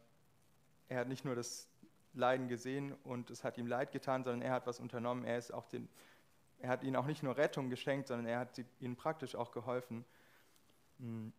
er 0.87 0.99
hat 0.99 1.09
nicht 1.09 1.25
nur 1.25 1.35
das 1.35 1.67
Leiden 2.13 2.47
gesehen 2.47 2.93
und 3.03 3.29
es 3.29 3.43
hat 3.43 3.57
ihm 3.57 3.67
leid 3.67 3.91
getan, 3.91 4.23
sondern 4.23 4.41
er 4.43 4.53
hat 4.53 4.65
was 4.65 4.79
unternommen. 4.79 5.25
Er, 5.25 5.37
ist 5.37 5.53
auch 5.53 5.65
den, 5.65 5.89
er 6.59 6.69
hat 6.69 6.83
ihnen 6.83 6.95
auch 6.95 7.05
nicht 7.05 7.21
nur 7.21 7.35
Rettung 7.35 7.69
geschenkt, 7.69 8.07
sondern 8.07 8.27
er 8.27 8.39
hat 8.39 8.61
ihnen 8.79 8.95
praktisch 8.95 9.35
auch 9.35 9.51
geholfen. 9.51 10.05
Mm. 10.99 11.31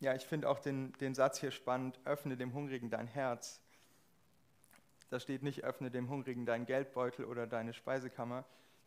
Ja, 0.00 0.14
ich 0.14 0.26
finde 0.26 0.50
auch 0.50 0.58
den, 0.58 0.92
den 1.00 1.14
Satz 1.14 1.40
hier 1.40 1.52
spannend, 1.52 1.98
öffne 2.04 2.36
dem 2.36 2.52
Hungrigen 2.52 2.90
dein 2.90 3.06
Herz. 3.06 3.62
Da 5.08 5.18
steht 5.20 5.42
nicht, 5.42 5.64
öffne 5.64 5.90
dem 5.90 6.10
Hungrigen 6.10 6.44
deinen 6.44 6.66
Geldbeutel 6.66 7.24
oder 7.24 7.46
deine 7.46 7.72
Speisekammer. 7.72 8.44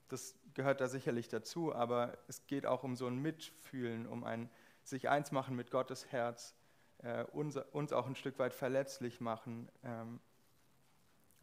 Das 0.10 0.36
gehört 0.54 0.82
da 0.82 0.88
sicherlich 0.88 1.28
dazu, 1.28 1.74
aber 1.74 2.18
es 2.28 2.46
geht 2.48 2.66
auch 2.66 2.84
um 2.84 2.96
so 2.96 3.08
ein 3.08 3.18
Mitfühlen, 3.20 4.06
um 4.08 4.24
ein 4.24 4.50
sich 4.84 5.08
eins 5.08 5.32
machen 5.32 5.56
mit 5.56 5.72
Gottes 5.72 6.12
Herz, 6.12 6.56
äh, 7.00 7.24
uns, 7.26 7.56
uns, 7.56 7.94
auch 7.94 8.08
ein 8.08 8.16
Stück 8.16 8.40
weit 8.40 8.54
verletzlich 8.54 9.22
machen, 9.22 9.70
ähm, 9.84 10.20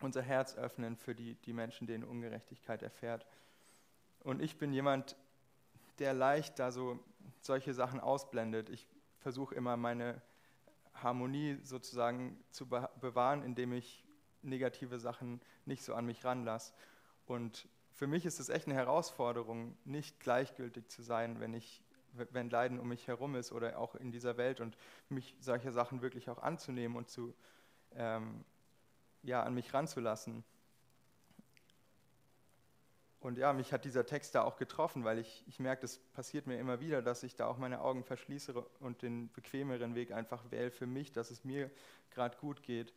unser 0.01 0.21
Herz 0.21 0.57
öffnen 0.57 0.97
für 0.97 1.15
die, 1.15 1.37
die 1.37 1.53
Menschen, 1.53 1.87
denen 1.87 2.05
Ungerechtigkeit 2.05 2.83
erfährt. 2.83 3.27
Und 4.21 4.43
ich 4.43 4.59
bin 4.59 4.73
jemand, 4.73 5.17
der 5.99 6.13
leicht 6.13 6.59
da 6.59 6.71
so 6.71 6.99
solche 7.41 7.73
Sachen 7.73 8.01
ausblendet. 8.01 8.69
Ich 8.69 8.87
versuche 9.21 9.55
immer 9.55 9.77
meine 9.77 10.21
Harmonie 10.95 11.59
sozusagen 11.63 12.43
zu 12.51 12.67
bewahren, 12.67 13.43
indem 13.43 13.73
ich 13.73 14.05
negative 14.43 14.99
Sachen 14.99 15.41
nicht 15.65 15.83
so 15.83 15.95
an 15.95 16.07
mich 16.07 16.25
ranlasse. 16.25 16.75
Und 17.27 17.69
für 17.97 18.07
mich 18.07 18.27
ist 18.27 18.39
es 18.41 18.51
echt 18.51 18.67
eine 18.67 18.77
Herausforderung, 18.77 19.77
nicht 19.85 20.21
gleichgültig 20.21 20.89
zu 20.91 21.03
sein, 21.03 21.41
wenn 21.41 21.55
ich 21.55 21.83
wenn 22.33 22.49
Leiden 22.49 22.81
um 22.81 22.89
mich 22.89 23.09
herum 23.09 23.35
ist 23.35 23.53
oder 23.53 23.79
auch 23.79 23.95
in 23.95 24.11
dieser 24.11 24.39
Welt 24.39 24.61
und 24.61 24.79
mich 25.11 25.37
solche 25.39 25.71
Sachen 25.71 26.01
wirklich 26.01 26.31
auch 26.31 26.39
anzunehmen 26.39 26.97
und 26.97 27.11
zu, 27.11 27.35
ähm, 27.95 28.43
ja, 29.23 29.43
an 29.43 29.53
mich 29.53 29.75
ranzulassen. 29.75 30.43
Und 33.21 33.37
ja, 33.37 33.53
mich 33.53 33.73
hat 33.73 33.85
dieser 33.85 34.07
Text 34.07 34.35
da 34.35 34.45
auch 34.45 34.57
getroffen, 34.57 35.05
weil 35.05 35.19
ich, 35.19 35.45
ich 35.47 35.59
merke, 35.59 35.83
das 35.83 35.99
passiert 35.99 36.47
mir 36.47 36.59
immer 36.59 36.81
wieder, 36.81 37.03
dass 37.03 37.23
ich 37.23 37.35
da 37.35 37.49
auch 37.49 37.59
meine 37.59 37.81
Augen 37.81 38.03
verschließe 38.03 38.55
und 38.81 39.03
den 39.03 39.31
bequemeren 39.33 39.95
Weg 39.95 40.13
einfach 40.13 40.51
wähle 40.51 40.71
für 40.71 40.87
mich, 40.87 41.13
dass 41.13 41.31
es 41.31 41.45
mir 41.45 41.71
gerade 42.11 42.37
gut 42.39 42.63
geht. 42.63 42.95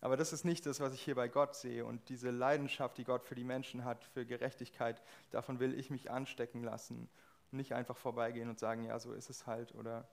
Aber 0.00 0.16
das 0.16 0.32
ist 0.32 0.44
nicht 0.44 0.64
das, 0.66 0.80
was 0.80 0.94
ich 0.94 1.02
hier 1.02 1.16
bei 1.16 1.28
Gott 1.28 1.56
sehe. 1.56 1.84
Und 1.84 2.08
diese 2.08 2.30
Leidenschaft, 2.30 2.98
die 2.98 3.04
Gott 3.04 3.24
für 3.24 3.34
die 3.34 3.44
Menschen 3.44 3.84
hat, 3.84 4.04
für 4.04 4.24
Gerechtigkeit, 4.24 5.02
davon 5.30 5.58
will 5.58 5.78
ich 5.78 5.90
mich 5.90 6.10
anstecken 6.10 6.62
lassen. 6.62 7.08
Und 7.50 7.56
nicht 7.56 7.72
einfach 7.72 7.96
vorbeigehen 7.96 8.48
und 8.48 8.58
sagen, 8.58 8.84
ja, 8.84 8.98
so 8.98 9.12
ist 9.12 9.30
es 9.30 9.46
halt. 9.46 9.74
Oder 9.74 10.06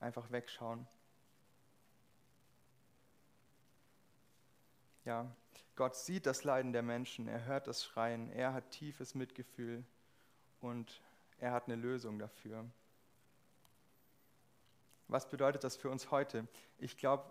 einfach 0.00 0.30
wegschauen. 0.32 0.86
Ja, 5.04 5.30
Gott 5.76 5.96
sieht 5.96 6.26
das 6.26 6.44
Leiden 6.44 6.72
der 6.72 6.82
Menschen, 6.82 7.26
er 7.26 7.44
hört 7.46 7.66
das 7.66 7.82
Schreien, 7.84 8.30
er 8.32 8.52
hat 8.52 8.70
tiefes 8.70 9.14
Mitgefühl 9.14 9.82
und 10.60 11.00
er 11.38 11.52
hat 11.52 11.66
eine 11.66 11.76
Lösung 11.76 12.18
dafür. 12.18 12.66
Was 15.10 15.28
bedeutet 15.28 15.64
das 15.64 15.76
für 15.76 15.90
uns 15.90 16.12
heute? 16.12 16.46
Ich 16.78 16.96
glaube, 16.96 17.28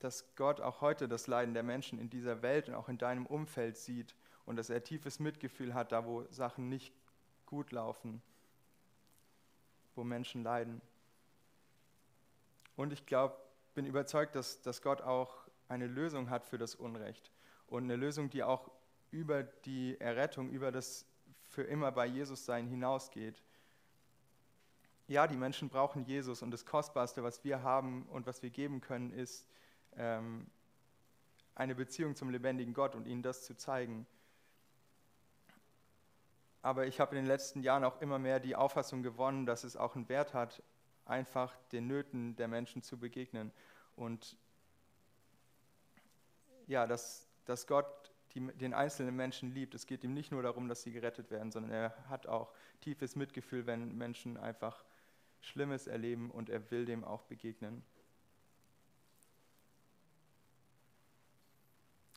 dass 0.00 0.34
Gott 0.34 0.60
auch 0.60 0.80
heute 0.80 1.06
das 1.06 1.28
Leiden 1.28 1.54
der 1.54 1.62
Menschen 1.62 2.00
in 2.00 2.10
dieser 2.10 2.42
Welt 2.42 2.68
und 2.68 2.74
auch 2.74 2.88
in 2.88 2.98
deinem 2.98 3.26
Umfeld 3.26 3.76
sieht 3.76 4.16
und 4.44 4.56
dass 4.56 4.70
er 4.70 4.82
tiefes 4.82 5.20
Mitgefühl 5.20 5.72
hat, 5.72 5.92
da 5.92 6.04
wo 6.04 6.24
Sachen 6.30 6.68
nicht 6.68 6.92
gut 7.46 7.70
laufen, 7.70 8.20
wo 9.94 10.02
Menschen 10.02 10.42
leiden. 10.42 10.80
Und 12.74 12.92
ich 12.92 13.06
glaube, 13.06 13.36
bin 13.74 13.86
überzeugt, 13.86 14.34
dass, 14.34 14.60
dass 14.60 14.82
Gott 14.82 15.00
auch 15.00 15.46
eine 15.68 15.86
Lösung 15.86 16.28
hat 16.28 16.44
für 16.44 16.58
das 16.58 16.74
Unrecht 16.74 17.30
und 17.68 17.84
eine 17.84 17.94
Lösung, 17.94 18.30
die 18.30 18.42
auch 18.42 18.68
über 19.12 19.44
die 19.44 19.96
Errettung, 20.00 20.50
über 20.50 20.72
das 20.72 21.06
für 21.50 21.62
immer 21.62 21.92
bei 21.92 22.06
Jesus 22.06 22.44
sein 22.44 22.66
hinausgeht. 22.66 23.40
Ja, 25.12 25.26
die 25.26 25.36
Menschen 25.36 25.68
brauchen 25.68 26.06
Jesus 26.06 26.40
und 26.40 26.52
das 26.52 26.64
Kostbarste, 26.64 27.22
was 27.22 27.44
wir 27.44 27.62
haben 27.62 28.04
und 28.04 28.24
was 28.24 28.42
wir 28.42 28.48
geben 28.48 28.80
können, 28.80 29.12
ist 29.12 29.46
ähm, 29.94 30.46
eine 31.54 31.74
Beziehung 31.74 32.16
zum 32.16 32.30
lebendigen 32.30 32.72
Gott 32.72 32.94
und 32.94 33.06
ihnen 33.06 33.20
das 33.20 33.44
zu 33.44 33.54
zeigen. 33.54 34.06
Aber 36.62 36.86
ich 36.86 36.98
habe 36.98 37.14
in 37.14 37.24
den 37.24 37.26
letzten 37.26 37.60
Jahren 37.60 37.84
auch 37.84 38.00
immer 38.00 38.18
mehr 38.18 38.40
die 38.40 38.56
Auffassung 38.56 39.02
gewonnen, 39.02 39.44
dass 39.44 39.64
es 39.64 39.76
auch 39.76 39.96
einen 39.96 40.08
Wert 40.08 40.32
hat, 40.32 40.62
einfach 41.04 41.54
den 41.72 41.88
Nöten 41.88 42.34
der 42.36 42.48
Menschen 42.48 42.82
zu 42.82 42.98
begegnen 42.98 43.52
und 43.96 44.38
ja, 46.66 46.86
dass, 46.86 47.28
dass 47.44 47.66
Gott 47.66 48.14
die, 48.32 48.40
den 48.40 48.72
einzelnen 48.72 49.14
Menschen 49.14 49.52
liebt. 49.52 49.74
Es 49.74 49.86
geht 49.86 50.04
ihm 50.04 50.14
nicht 50.14 50.32
nur 50.32 50.42
darum, 50.42 50.68
dass 50.68 50.84
sie 50.84 50.92
gerettet 50.92 51.30
werden, 51.30 51.52
sondern 51.52 51.70
er 51.70 52.08
hat 52.08 52.26
auch 52.26 52.54
tiefes 52.80 53.14
Mitgefühl, 53.14 53.66
wenn 53.66 53.94
Menschen 53.94 54.38
einfach 54.38 54.82
Schlimmes 55.42 55.86
erleben 55.86 56.30
und 56.30 56.48
er 56.48 56.70
will 56.70 56.84
dem 56.84 57.04
auch 57.04 57.22
begegnen. 57.22 57.84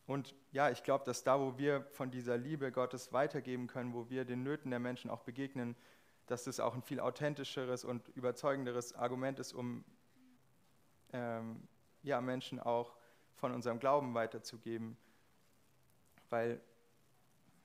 Und 0.08 0.36
ja, 0.52 0.70
ich 0.70 0.84
glaube, 0.84 1.04
dass 1.04 1.24
da, 1.24 1.40
wo 1.40 1.58
wir 1.58 1.84
von 1.92 2.12
dieser 2.12 2.38
Liebe 2.38 2.72
Gottes 2.72 3.12
weitergeben 3.12 3.68
können, 3.68 3.94
wo 3.94 4.10
wir 4.10 4.24
den 4.24 4.44
Nöten 4.44 4.70
der 4.70 4.80
Menschen 4.80 5.10
auch 5.10 5.22
begegnen, 5.22 5.76
dass 6.28 6.44
das 6.44 6.60
auch 6.60 6.76
ein 6.76 6.84
viel 6.84 7.00
authentischeres 7.00 7.84
und 7.84 8.08
überzeugenderes 8.10 8.94
Argument 8.94 9.40
ist, 9.40 9.54
um 9.54 9.84
ähm, 11.14 11.68
ja, 12.04 12.22
Menschen 12.22 12.60
auch 12.60 12.96
von 13.36 13.52
unserem 13.52 13.80
Glauben 13.80 14.14
weiterzugeben. 14.14 14.98
Weil 16.30 16.62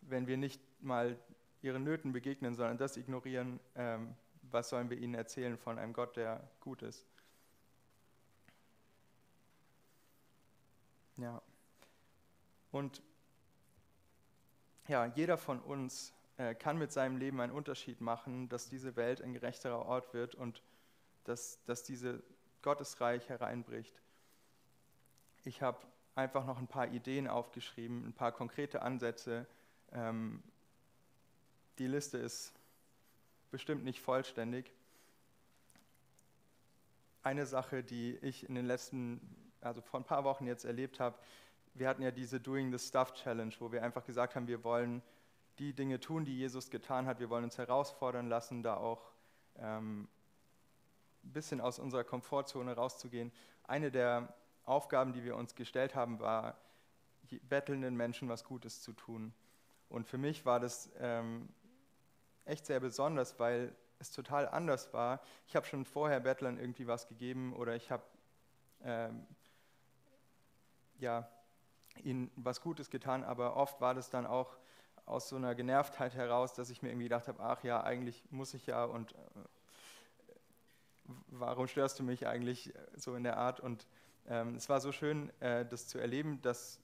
wenn 0.02 0.26
wir 0.26 0.36
nicht 0.36 0.62
mal 0.82 1.18
ihren 1.62 1.84
Nöten 1.84 2.12
begegnen, 2.12 2.54
sondern 2.54 2.78
das 2.78 2.96
ignorieren, 2.96 3.60
ähm, 3.74 4.14
was 4.52 4.68
sollen 4.68 4.90
wir 4.90 4.98
ihnen 4.98 5.14
erzählen 5.14 5.56
von 5.58 5.78
einem 5.78 5.92
Gott, 5.92 6.16
der 6.16 6.48
gut 6.60 6.82
ist? 6.82 7.06
Ja. 11.16 11.42
Und 12.72 13.02
ja, 14.88 15.06
jeder 15.06 15.36
von 15.36 15.60
uns 15.60 16.12
äh, 16.36 16.54
kann 16.54 16.78
mit 16.78 16.92
seinem 16.92 17.16
Leben 17.16 17.40
einen 17.40 17.52
Unterschied 17.52 18.00
machen, 18.00 18.48
dass 18.48 18.68
diese 18.68 18.96
Welt 18.96 19.20
ein 19.20 19.32
gerechterer 19.32 19.84
Ort 19.84 20.14
wird 20.14 20.34
und 20.34 20.62
dass, 21.24 21.62
dass 21.64 21.82
diese 21.82 22.22
Gottesreich 22.62 23.28
hereinbricht. 23.28 24.00
Ich 25.44 25.62
habe 25.62 25.78
einfach 26.14 26.46
noch 26.46 26.58
ein 26.58 26.66
paar 26.66 26.88
Ideen 26.88 27.28
aufgeschrieben, 27.28 28.06
ein 28.06 28.12
paar 28.12 28.32
konkrete 28.32 28.82
Ansätze. 28.82 29.46
Ähm, 29.92 30.42
die 31.78 31.86
Liste 31.86 32.18
ist 32.18 32.52
bestimmt 33.50 33.84
nicht 33.84 34.00
vollständig. 34.00 34.72
Eine 37.22 37.46
Sache, 37.46 37.82
die 37.82 38.16
ich 38.22 38.48
in 38.48 38.54
den 38.54 38.66
letzten, 38.66 39.20
also 39.60 39.80
vor 39.80 40.00
ein 40.00 40.04
paar 40.04 40.24
Wochen 40.24 40.46
jetzt 40.46 40.64
erlebt 40.64 41.00
habe, 41.00 41.18
wir 41.74 41.88
hatten 41.88 42.02
ja 42.02 42.10
diese 42.10 42.40
Doing 42.40 42.76
the 42.76 42.78
Stuff 42.78 43.12
Challenge, 43.14 43.54
wo 43.58 43.70
wir 43.72 43.82
einfach 43.82 44.04
gesagt 44.04 44.34
haben, 44.34 44.48
wir 44.48 44.64
wollen 44.64 45.02
die 45.58 45.74
Dinge 45.74 46.00
tun, 46.00 46.24
die 46.24 46.36
Jesus 46.36 46.70
getan 46.70 47.06
hat. 47.06 47.20
Wir 47.20 47.30
wollen 47.30 47.44
uns 47.44 47.58
herausfordern 47.58 48.28
lassen, 48.28 48.62
da 48.62 48.76
auch 48.76 49.12
ähm, 49.58 50.08
ein 51.22 51.32
bisschen 51.32 51.60
aus 51.60 51.78
unserer 51.78 52.04
Komfortzone 52.04 52.74
rauszugehen. 52.74 53.30
Eine 53.64 53.90
der 53.90 54.34
Aufgaben, 54.64 55.12
die 55.12 55.22
wir 55.22 55.36
uns 55.36 55.54
gestellt 55.54 55.94
haben, 55.94 56.18
war, 56.18 56.56
bettelnden 57.42 57.96
Menschen 57.96 58.28
was 58.28 58.44
Gutes 58.44 58.82
zu 58.82 58.92
tun. 58.92 59.32
Und 59.88 60.06
für 60.06 60.18
mich 60.18 60.46
war 60.46 60.60
das 60.60 60.90
ähm, 60.98 61.48
echt 62.44 62.66
sehr 62.66 62.80
besonders, 62.80 63.38
weil 63.38 63.74
es 63.98 64.10
total 64.12 64.48
anders 64.48 64.92
war. 64.92 65.20
Ich 65.46 65.56
habe 65.56 65.66
schon 65.66 65.84
vorher 65.84 66.20
Bettlern 66.20 66.58
irgendwie 66.58 66.86
was 66.86 67.06
gegeben 67.06 67.54
oder 67.54 67.76
ich 67.76 67.90
habe 67.90 68.02
ähm, 68.82 69.26
ja, 70.98 71.28
ihnen 72.02 72.30
was 72.36 72.60
Gutes 72.60 72.90
getan, 72.90 73.24
aber 73.24 73.56
oft 73.56 73.80
war 73.80 73.94
das 73.94 74.10
dann 74.10 74.26
auch 74.26 74.56
aus 75.06 75.28
so 75.28 75.36
einer 75.36 75.54
Genervtheit 75.54 76.14
heraus, 76.14 76.54
dass 76.54 76.70
ich 76.70 76.82
mir 76.82 76.90
irgendwie 76.90 77.04
gedacht 77.04 77.28
habe, 77.28 77.42
ach 77.42 77.62
ja, 77.64 77.82
eigentlich 77.82 78.22
muss 78.30 78.54
ich 78.54 78.66
ja 78.66 78.84
und 78.84 79.12
äh, 79.12 79.16
warum 81.26 81.66
störst 81.66 81.98
du 81.98 82.02
mich 82.02 82.26
eigentlich 82.26 82.72
so 82.96 83.14
in 83.14 83.24
der 83.24 83.36
Art? 83.36 83.60
Und 83.60 83.86
ähm, 84.28 84.54
es 84.54 84.68
war 84.68 84.80
so 84.80 84.92
schön, 84.92 85.30
äh, 85.40 85.66
das 85.66 85.88
zu 85.88 85.98
erleben, 85.98 86.40
dass 86.42 86.78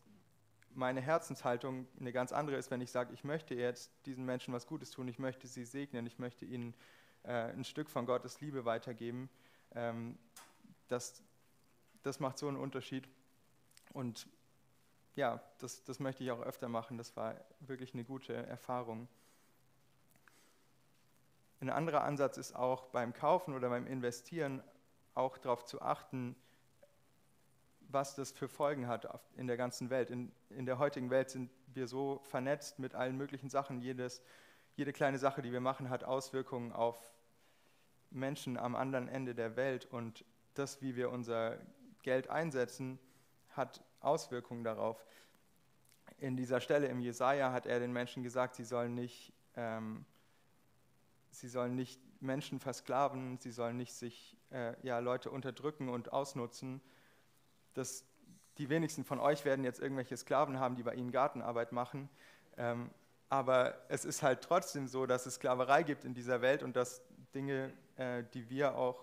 meine 0.77 1.01
Herzenshaltung 1.01 1.87
eine 1.99 2.13
ganz 2.13 2.33
andere 2.33 2.57
ist, 2.57 2.71
wenn 2.71 2.81
ich 2.81 2.91
sage, 2.91 3.13
ich 3.15 3.25
möchte 3.25 3.55
jetzt 3.55 3.91
diesen 4.05 4.25
Menschen 4.25 4.53
was 4.53 4.67
Gutes 4.67 4.91
tun, 4.91 5.09
ich 5.09 5.19
möchte 5.19 5.47
sie 5.47 5.65
segnen, 5.65 6.07
ich 6.07 6.19
möchte 6.19 6.45
ihnen 6.45 6.75
äh, 7.23 7.53
ein 7.53 7.65
Stück 7.65 7.89
von 7.89 8.07
Gottes 8.07 8.41
Liebe 8.41 8.65
weitergeben. 8.65 9.31
Ähm, 9.75 10.19
das, 10.89 11.23
das 12.03 12.21
macht 12.21 12.39
so 12.39 12.47
einen 12.47 12.59
Unterschied. 12.59 13.09
Und 13.95 14.29
ja, 15.15 15.43
das, 15.59 15.83
das 15.85 15.99
möchte 15.99 16.23
ich 16.23 16.31
auch 16.31 16.43
öfter 16.43 16.69
machen. 16.69 16.99
Das 16.99 17.17
war 17.17 17.35
wirklich 17.61 17.95
eine 17.95 18.05
gute 18.05 18.35
Erfahrung. 18.35 19.09
Ein 21.61 21.71
anderer 21.71 22.05
Ansatz 22.05 22.37
ist 22.37 22.55
auch 22.55 22.87
beim 22.87 23.15
Kaufen 23.15 23.55
oder 23.55 23.71
beim 23.71 23.87
Investieren 23.87 24.63
auch 25.15 25.39
darauf 25.39 25.65
zu 25.65 25.81
achten, 25.81 26.37
was 27.89 28.15
das 28.15 28.33
für 28.33 28.49
Folgen 28.49 28.89
hat 28.89 29.09
in 29.37 29.47
der 29.47 29.57
ganzen 29.57 29.91
Welt. 29.91 30.11
In, 30.11 30.33
in 30.51 30.67
der 30.67 30.79
heutigen 30.79 31.11
Welt 31.11 31.31
sind 31.31 31.51
wir 31.67 31.87
so 31.87 32.21
vernetzt 32.25 32.79
mit 32.79 32.95
allen 32.95 33.17
möglichen 33.17 33.49
Sachen. 33.49 33.81
Jedes, 33.81 34.23
jede 34.75 34.93
kleine 34.93 35.19
Sache, 35.19 35.43
die 35.43 35.53
wir 35.53 35.61
machen, 35.61 35.91
hat 35.91 36.05
Auswirkungen 36.05 36.73
auf 36.73 36.99
Menschen 38.11 38.57
am 38.57 38.75
anderen 38.75 39.09
Ende 39.09 39.35
der 39.35 39.57
Welt. 39.57 39.87
Und 39.87 40.25
das, 40.55 40.83
wie 40.83 40.97
wir 40.97 41.11
unser 41.11 41.59
Geld 42.03 42.29
einsetzen, 42.29 42.99
hat 43.51 43.83
Auswirkungen 44.01 44.65
darauf. 44.65 45.05
In 46.19 46.37
dieser 46.37 46.61
Stelle 46.61 46.87
im 46.87 47.01
Jesaja 47.01 47.53
hat 47.53 47.67
er 47.67 47.79
den 47.79 47.93
Menschen 47.93 48.23
gesagt, 48.23 48.55
sie 48.55 48.65
sollen 48.65 48.95
nicht, 48.95 49.33
ähm, 49.55 50.05
sie 51.31 51.49
sollen 51.49 51.75
nicht 51.75 52.01
Menschen 52.21 52.61
versklaven, 52.61 53.39
sie 53.39 53.51
sollen 53.51 53.77
nicht 53.77 53.93
sich 53.93 54.37
äh, 54.51 54.75
ja, 54.83 54.99
Leute 55.01 55.31
unterdrücken 55.31 55.89
und 55.89 56.13
ausnutzen, 56.13 56.81
dass 57.77 58.05
die 58.59 58.69
wenigsten 58.69 59.05
von 59.05 59.21
euch 59.21 59.45
werden 59.45 59.65
jetzt 59.65 59.81
irgendwelche 59.81 60.17
Sklaven 60.17 60.59
haben, 60.59 60.77
die 60.77 60.83
bei 60.83 60.95
ihnen 60.95 61.11
Gartenarbeit 61.11 61.73
machen. 61.73 62.09
Ähm, 62.57 62.91
aber 63.29 63.75
es 63.89 64.05
ist 64.05 64.23
halt 64.23 64.41
trotzdem 64.43 64.87
so, 64.87 65.07
dass 65.07 65.27
es 65.27 65.35
Sklaverei 65.35 65.83
gibt 65.83 66.05
in 66.05 66.15
dieser 66.15 66.41
Welt 66.41 66.63
und 66.63 66.77
dass 66.77 67.03
Dinge, 67.35 67.73
äh, 67.97 68.23
die 68.35 68.49
wir 68.49 68.77
auch 68.77 69.03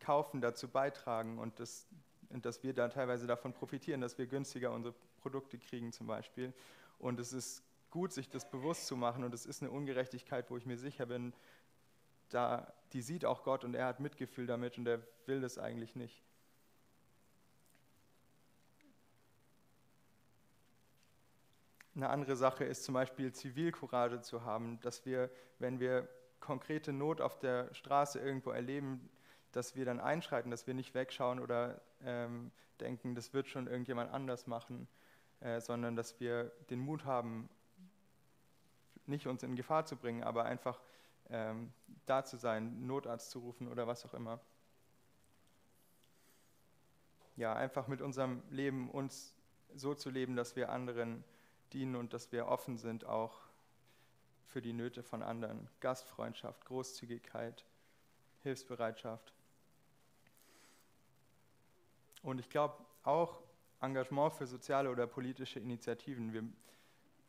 kaufen, 0.00 0.40
dazu 0.40 0.68
beitragen 0.68 1.38
und, 1.38 1.60
das, 1.60 1.86
und 2.30 2.44
dass 2.44 2.62
wir 2.62 2.74
da 2.74 2.88
teilweise 2.88 3.26
davon 3.26 3.52
profitieren, 3.52 4.00
dass 4.00 4.18
wir 4.18 4.26
günstiger 4.26 4.72
unsere 4.72 4.94
Produkte 5.20 5.58
kriegen 5.58 5.92
zum 5.92 6.06
Beispiel. 6.06 6.52
Und 6.98 7.20
es 7.20 7.32
ist 7.32 7.62
gut, 7.90 8.12
sich 8.12 8.28
das 8.28 8.50
bewusst 8.50 8.86
zu 8.86 8.96
machen 8.96 9.24
und 9.24 9.32
es 9.32 9.46
ist 9.46 9.62
eine 9.62 9.70
Ungerechtigkeit, 9.70 10.50
wo 10.50 10.56
ich 10.56 10.66
mir 10.66 10.76
sicher 10.76 11.06
bin, 11.06 11.32
da, 12.28 12.72
die 12.92 13.02
sieht 13.02 13.24
auch 13.24 13.44
Gott 13.44 13.64
und 13.64 13.74
er 13.74 13.86
hat 13.86 14.00
Mitgefühl 14.00 14.46
damit 14.46 14.76
und 14.78 14.86
er 14.86 15.00
will 15.26 15.40
das 15.40 15.58
eigentlich 15.58 15.94
nicht. 15.94 16.22
Eine 21.96 22.10
andere 22.10 22.34
Sache 22.34 22.64
ist 22.64 22.84
zum 22.84 22.94
Beispiel 22.94 23.32
Zivilcourage 23.32 24.20
zu 24.20 24.44
haben, 24.44 24.80
dass 24.80 25.06
wir, 25.06 25.30
wenn 25.60 25.78
wir 25.78 26.08
konkrete 26.40 26.92
Not 26.92 27.20
auf 27.20 27.38
der 27.38 27.72
Straße 27.72 28.18
irgendwo 28.18 28.50
erleben, 28.50 29.08
dass 29.52 29.76
wir 29.76 29.84
dann 29.84 30.00
einschreiten, 30.00 30.50
dass 30.50 30.66
wir 30.66 30.74
nicht 30.74 30.94
wegschauen 30.94 31.38
oder 31.38 31.80
ähm, 32.02 32.50
denken, 32.80 33.14
das 33.14 33.32
wird 33.32 33.46
schon 33.46 33.68
irgendjemand 33.68 34.12
anders 34.12 34.48
machen, 34.48 34.88
äh, 35.40 35.60
sondern 35.60 35.94
dass 35.94 36.18
wir 36.18 36.50
den 36.70 36.80
Mut 36.80 37.04
haben, 37.04 37.48
nicht 39.06 39.28
uns 39.28 39.44
in 39.44 39.54
Gefahr 39.54 39.86
zu 39.86 39.96
bringen, 39.96 40.24
aber 40.24 40.44
einfach 40.46 40.80
ähm, 41.30 41.72
da 42.06 42.24
zu 42.24 42.36
sein, 42.36 42.86
Notarzt 42.86 43.30
zu 43.30 43.38
rufen 43.38 43.68
oder 43.68 43.86
was 43.86 44.04
auch 44.04 44.14
immer. 44.14 44.40
Ja, 47.36 47.54
einfach 47.54 47.86
mit 47.86 48.02
unserem 48.02 48.42
Leben 48.50 48.90
uns 48.90 49.36
so 49.74 49.94
zu 49.94 50.10
leben, 50.10 50.34
dass 50.34 50.56
wir 50.56 50.70
anderen 50.70 51.22
dienen 51.74 51.96
und 51.96 52.14
dass 52.14 52.32
wir 52.32 52.46
offen 52.46 52.78
sind 52.78 53.04
auch 53.04 53.40
für 54.46 54.62
die 54.62 54.72
Nöte 54.72 55.02
von 55.02 55.22
anderen. 55.22 55.68
Gastfreundschaft, 55.80 56.64
Großzügigkeit, 56.64 57.64
Hilfsbereitschaft. 58.42 59.34
Und 62.22 62.38
ich 62.38 62.48
glaube 62.48 62.76
auch 63.02 63.42
Engagement 63.80 64.32
für 64.32 64.46
soziale 64.46 64.90
oder 64.90 65.06
politische 65.06 65.60
Initiativen. 65.60 66.32
Wir, 66.32 66.44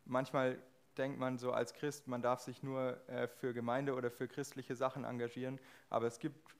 manchmal 0.04 0.58
denkt 0.96 1.18
man 1.18 1.36
so 1.36 1.52
als 1.52 1.74
Christ, 1.74 2.08
man 2.08 2.22
darf 2.22 2.40
sich 2.40 2.62
nur 2.62 2.98
äh, 3.08 3.28
für 3.28 3.52
Gemeinde 3.52 3.94
oder 3.94 4.10
für 4.10 4.28
christliche 4.28 4.74
Sachen 4.74 5.04
engagieren, 5.04 5.60
aber 5.90 6.06
es 6.06 6.18
gibt 6.18 6.55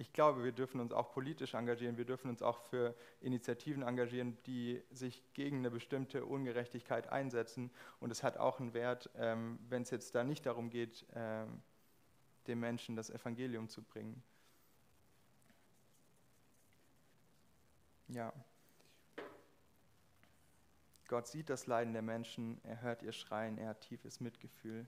ich 0.00 0.14
glaube, 0.14 0.42
wir 0.42 0.52
dürfen 0.52 0.80
uns 0.80 0.92
auch 0.94 1.12
politisch 1.12 1.52
engagieren, 1.52 1.98
wir 1.98 2.06
dürfen 2.06 2.30
uns 2.30 2.40
auch 2.40 2.58
für 2.70 2.94
Initiativen 3.20 3.82
engagieren, 3.82 4.38
die 4.46 4.82
sich 4.90 5.22
gegen 5.34 5.58
eine 5.58 5.70
bestimmte 5.70 6.24
Ungerechtigkeit 6.24 7.08
einsetzen. 7.08 7.70
Und 8.00 8.10
es 8.10 8.22
hat 8.22 8.38
auch 8.38 8.60
einen 8.60 8.72
Wert, 8.72 9.10
ähm, 9.14 9.58
wenn 9.68 9.82
es 9.82 9.90
jetzt 9.90 10.14
da 10.14 10.24
nicht 10.24 10.46
darum 10.46 10.70
geht, 10.70 11.04
ähm, 11.14 11.60
dem 12.46 12.60
Menschen 12.60 12.96
das 12.96 13.10
Evangelium 13.10 13.68
zu 13.68 13.82
bringen. 13.82 14.22
Ja. 18.08 18.32
Gott 21.08 21.26
sieht 21.26 21.50
das 21.50 21.66
Leiden 21.66 21.92
der 21.92 22.00
Menschen, 22.00 22.58
er 22.64 22.80
hört 22.80 23.02
ihr 23.02 23.12
Schreien, 23.12 23.58
er 23.58 23.68
hat 23.68 23.82
tiefes 23.82 24.18
Mitgefühl. 24.18 24.86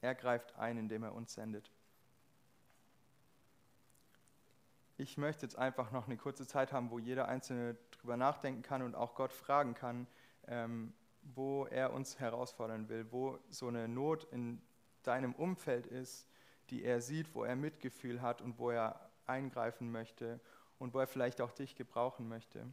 Er 0.00 0.14
greift 0.14 0.54
ein, 0.54 0.78
indem 0.78 1.02
er 1.02 1.12
uns 1.12 1.34
sendet. 1.34 1.72
Ich 4.98 5.16
möchte 5.16 5.46
jetzt 5.46 5.56
einfach 5.56 5.92
noch 5.92 6.06
eine 6.06 6.16
kurze 6.16 6.46
Zeit 6.46 6.72
haben, 6.72 6.90
wo 6.90 6.98
jeder 6.98 7.28
Einzelne 7.28 7.76
drüber 7.92 8.16
nachdenken 8.16 8.62
kann 8.62 8.82
und 8.82 8.96
auch 8.96 9.14
Gott 9.14 9.32
fragen 9.32 9.74
kann, 9.74 10.08
ähm, 10.48 10.92
wo 11.22 11.66
er 11.66 11.92
uns 11.92 12.18
herausfordern 12.18 12.88
will, 12.88 13.06
wo 13.10 13.38
so 13.48 13.68
eine 13.68 13.86
Not 13.86 14.24
in 14.32 14.60
deinem 15.04 15.34
Umfeld 15.34 15.86
ist, 15.86 16.28
die 16.70 16.82
er 16.82 17.00
sieht, 17.00 17.34
wo 17.34 17.44
er 17.44 17.54
Mitgefühl 17.54 18.20
hat 18.20 18.42
und 18.42 18.58
wo 18.58 18.70
er 18.70 19.10
eingreifen 19.26 19.92
möchte 19.92 20.40
und 20.78 20.94
wo 20.94 20.98
er 20.98 21.06
vielleicht 21.06 21.40
auch 21.40 21.52
dich 21.52 21.76
gebrauchen 21.76 22.28
möchte. 22.28 22.66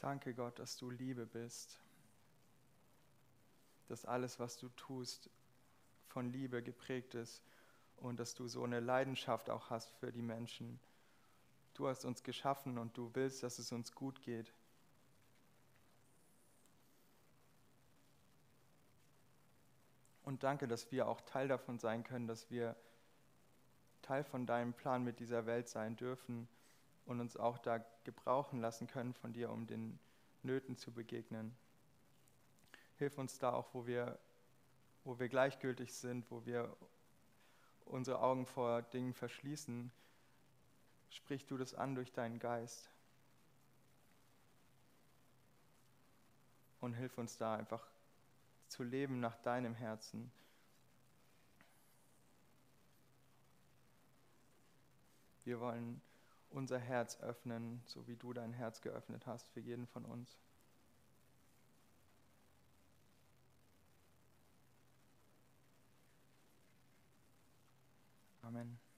Danke 0.00 0.32
Gott, 0.32 0.58
dass 0.58 0.78
du 0.78 0.88
Liebe 0.88 1.26
bist, 1.26 1.78
dass 3.88 4.06
alles, 4.06 4.40
was 4.40 4.56
du 4.56 4.70
tust, 4.70 5.28
von 6.08 6.32
Liebe 6.32 6.62
geprägt 6.62 7.14
ist 7.14 7.42
und 7.98 8.18
dass 8.18 8.34
du 8.34 8.48
so 8.48 8.64
eine 8.64 8.80
Leidenschaft 8.80 9.50
auch 9.50 9.68
hast 9.68 9.90
für 9.90 10.10
die 10.10 10.22
Menschen. 10.22 10.80
Du 11.74 11.86
hast 11.86 12.06
uns 12.06 12.22
geschaffen 12.22 12.78
und 12.78 12.96
du 12.96 13.10
willst, 13.14 13.42
dass 13.42 13.58
es 13.58 13.72
uns 13.72 13.94
gut 13.94 14.22
geht. 14.22 14.52
Und 20.22 20.44
danke, 20.44 20.66
dass 20.66 20.90
wir 20.90 21.08
auch 21.08 21.20
Teil 21.20 21.48
davon 21.48 21.78
sein 21.78 22.04
können, 22.04 22.26
dass 22.26 22.50
wir 22.50 22.74
Teil 24.00 24.24
von 24.24 24.46
deinem 24.46 24.72
Plan 24.72 25.04
mit 25.04 25.20
dieser 25.20 25.44
Welt 25.44 25.68
sein 25.68 25.96
dürfen 25.96 26.48
und 27.10 27.18
uns 27.20 27.36
auch 27.36 27.58
da 27.58 27.78
gebrauchen 28.04 28.60
lassen 28.60 28.86
können 28.86 29.12
von 29.14 29.32
dir, 29.32 29.50
um 29.50 29.66
den 29.66 29.98
Nöten 30.44 30.76
zu 30.76 30.92
begegnen. 30.92 31.56
Hilf 32.98 33.18
uns 33.18 33.36
da 33.38 33.52
auch, 33.52 33.74
wo 33.74 33.84
wir, 33.84 34.16
wo 35.02 35.18
wir 35.18 35.28
gleichgültig 35.28 35.92
sind, 35.92 36.30
wo 36.30 36.46
wir 36.46 36.74
unsere 37.84 38.20
Augen 38.20 38.46
vor 38.46 38.82
Dingen 38.82 39.12
verschließen. 39.12 39.90
Sprich 41.10 41.46
du 41.46 41.56
das 41.56 41.74
an 41.74 41.96
durch 41.96 42.12
deinen 42.12 42.38
Geist. 42.38 42.88
Und 46.80 46.94
hilf 46.94 47.18
uns 47.18 47.36
da 47.36 47.56
einfach 47.56 47.84
zu 48.68 48.84
leben 48.84 49.18
nach 49.18 49.36
deinem 49.38 49.74
Herzen. 49.74 50.30
Wir 55.44 55.58
wollen 55.58 56.00
unser 56.50 56.78
Herz 56.78 57.20
öffnen, 57.20 57.82
so 57.86 58.06
wie 58.06 58.16
du 58.16 58.32
dein 58.32 58.52
Herz 58.52 58.80
geöffnet 58.80 59.26
hast 59.26 59.48
für 59.50 59.60
jeden 59.60 59.86
von 59.86 60.04
uns. 60.04 60.38
Amen. 68.42 68.89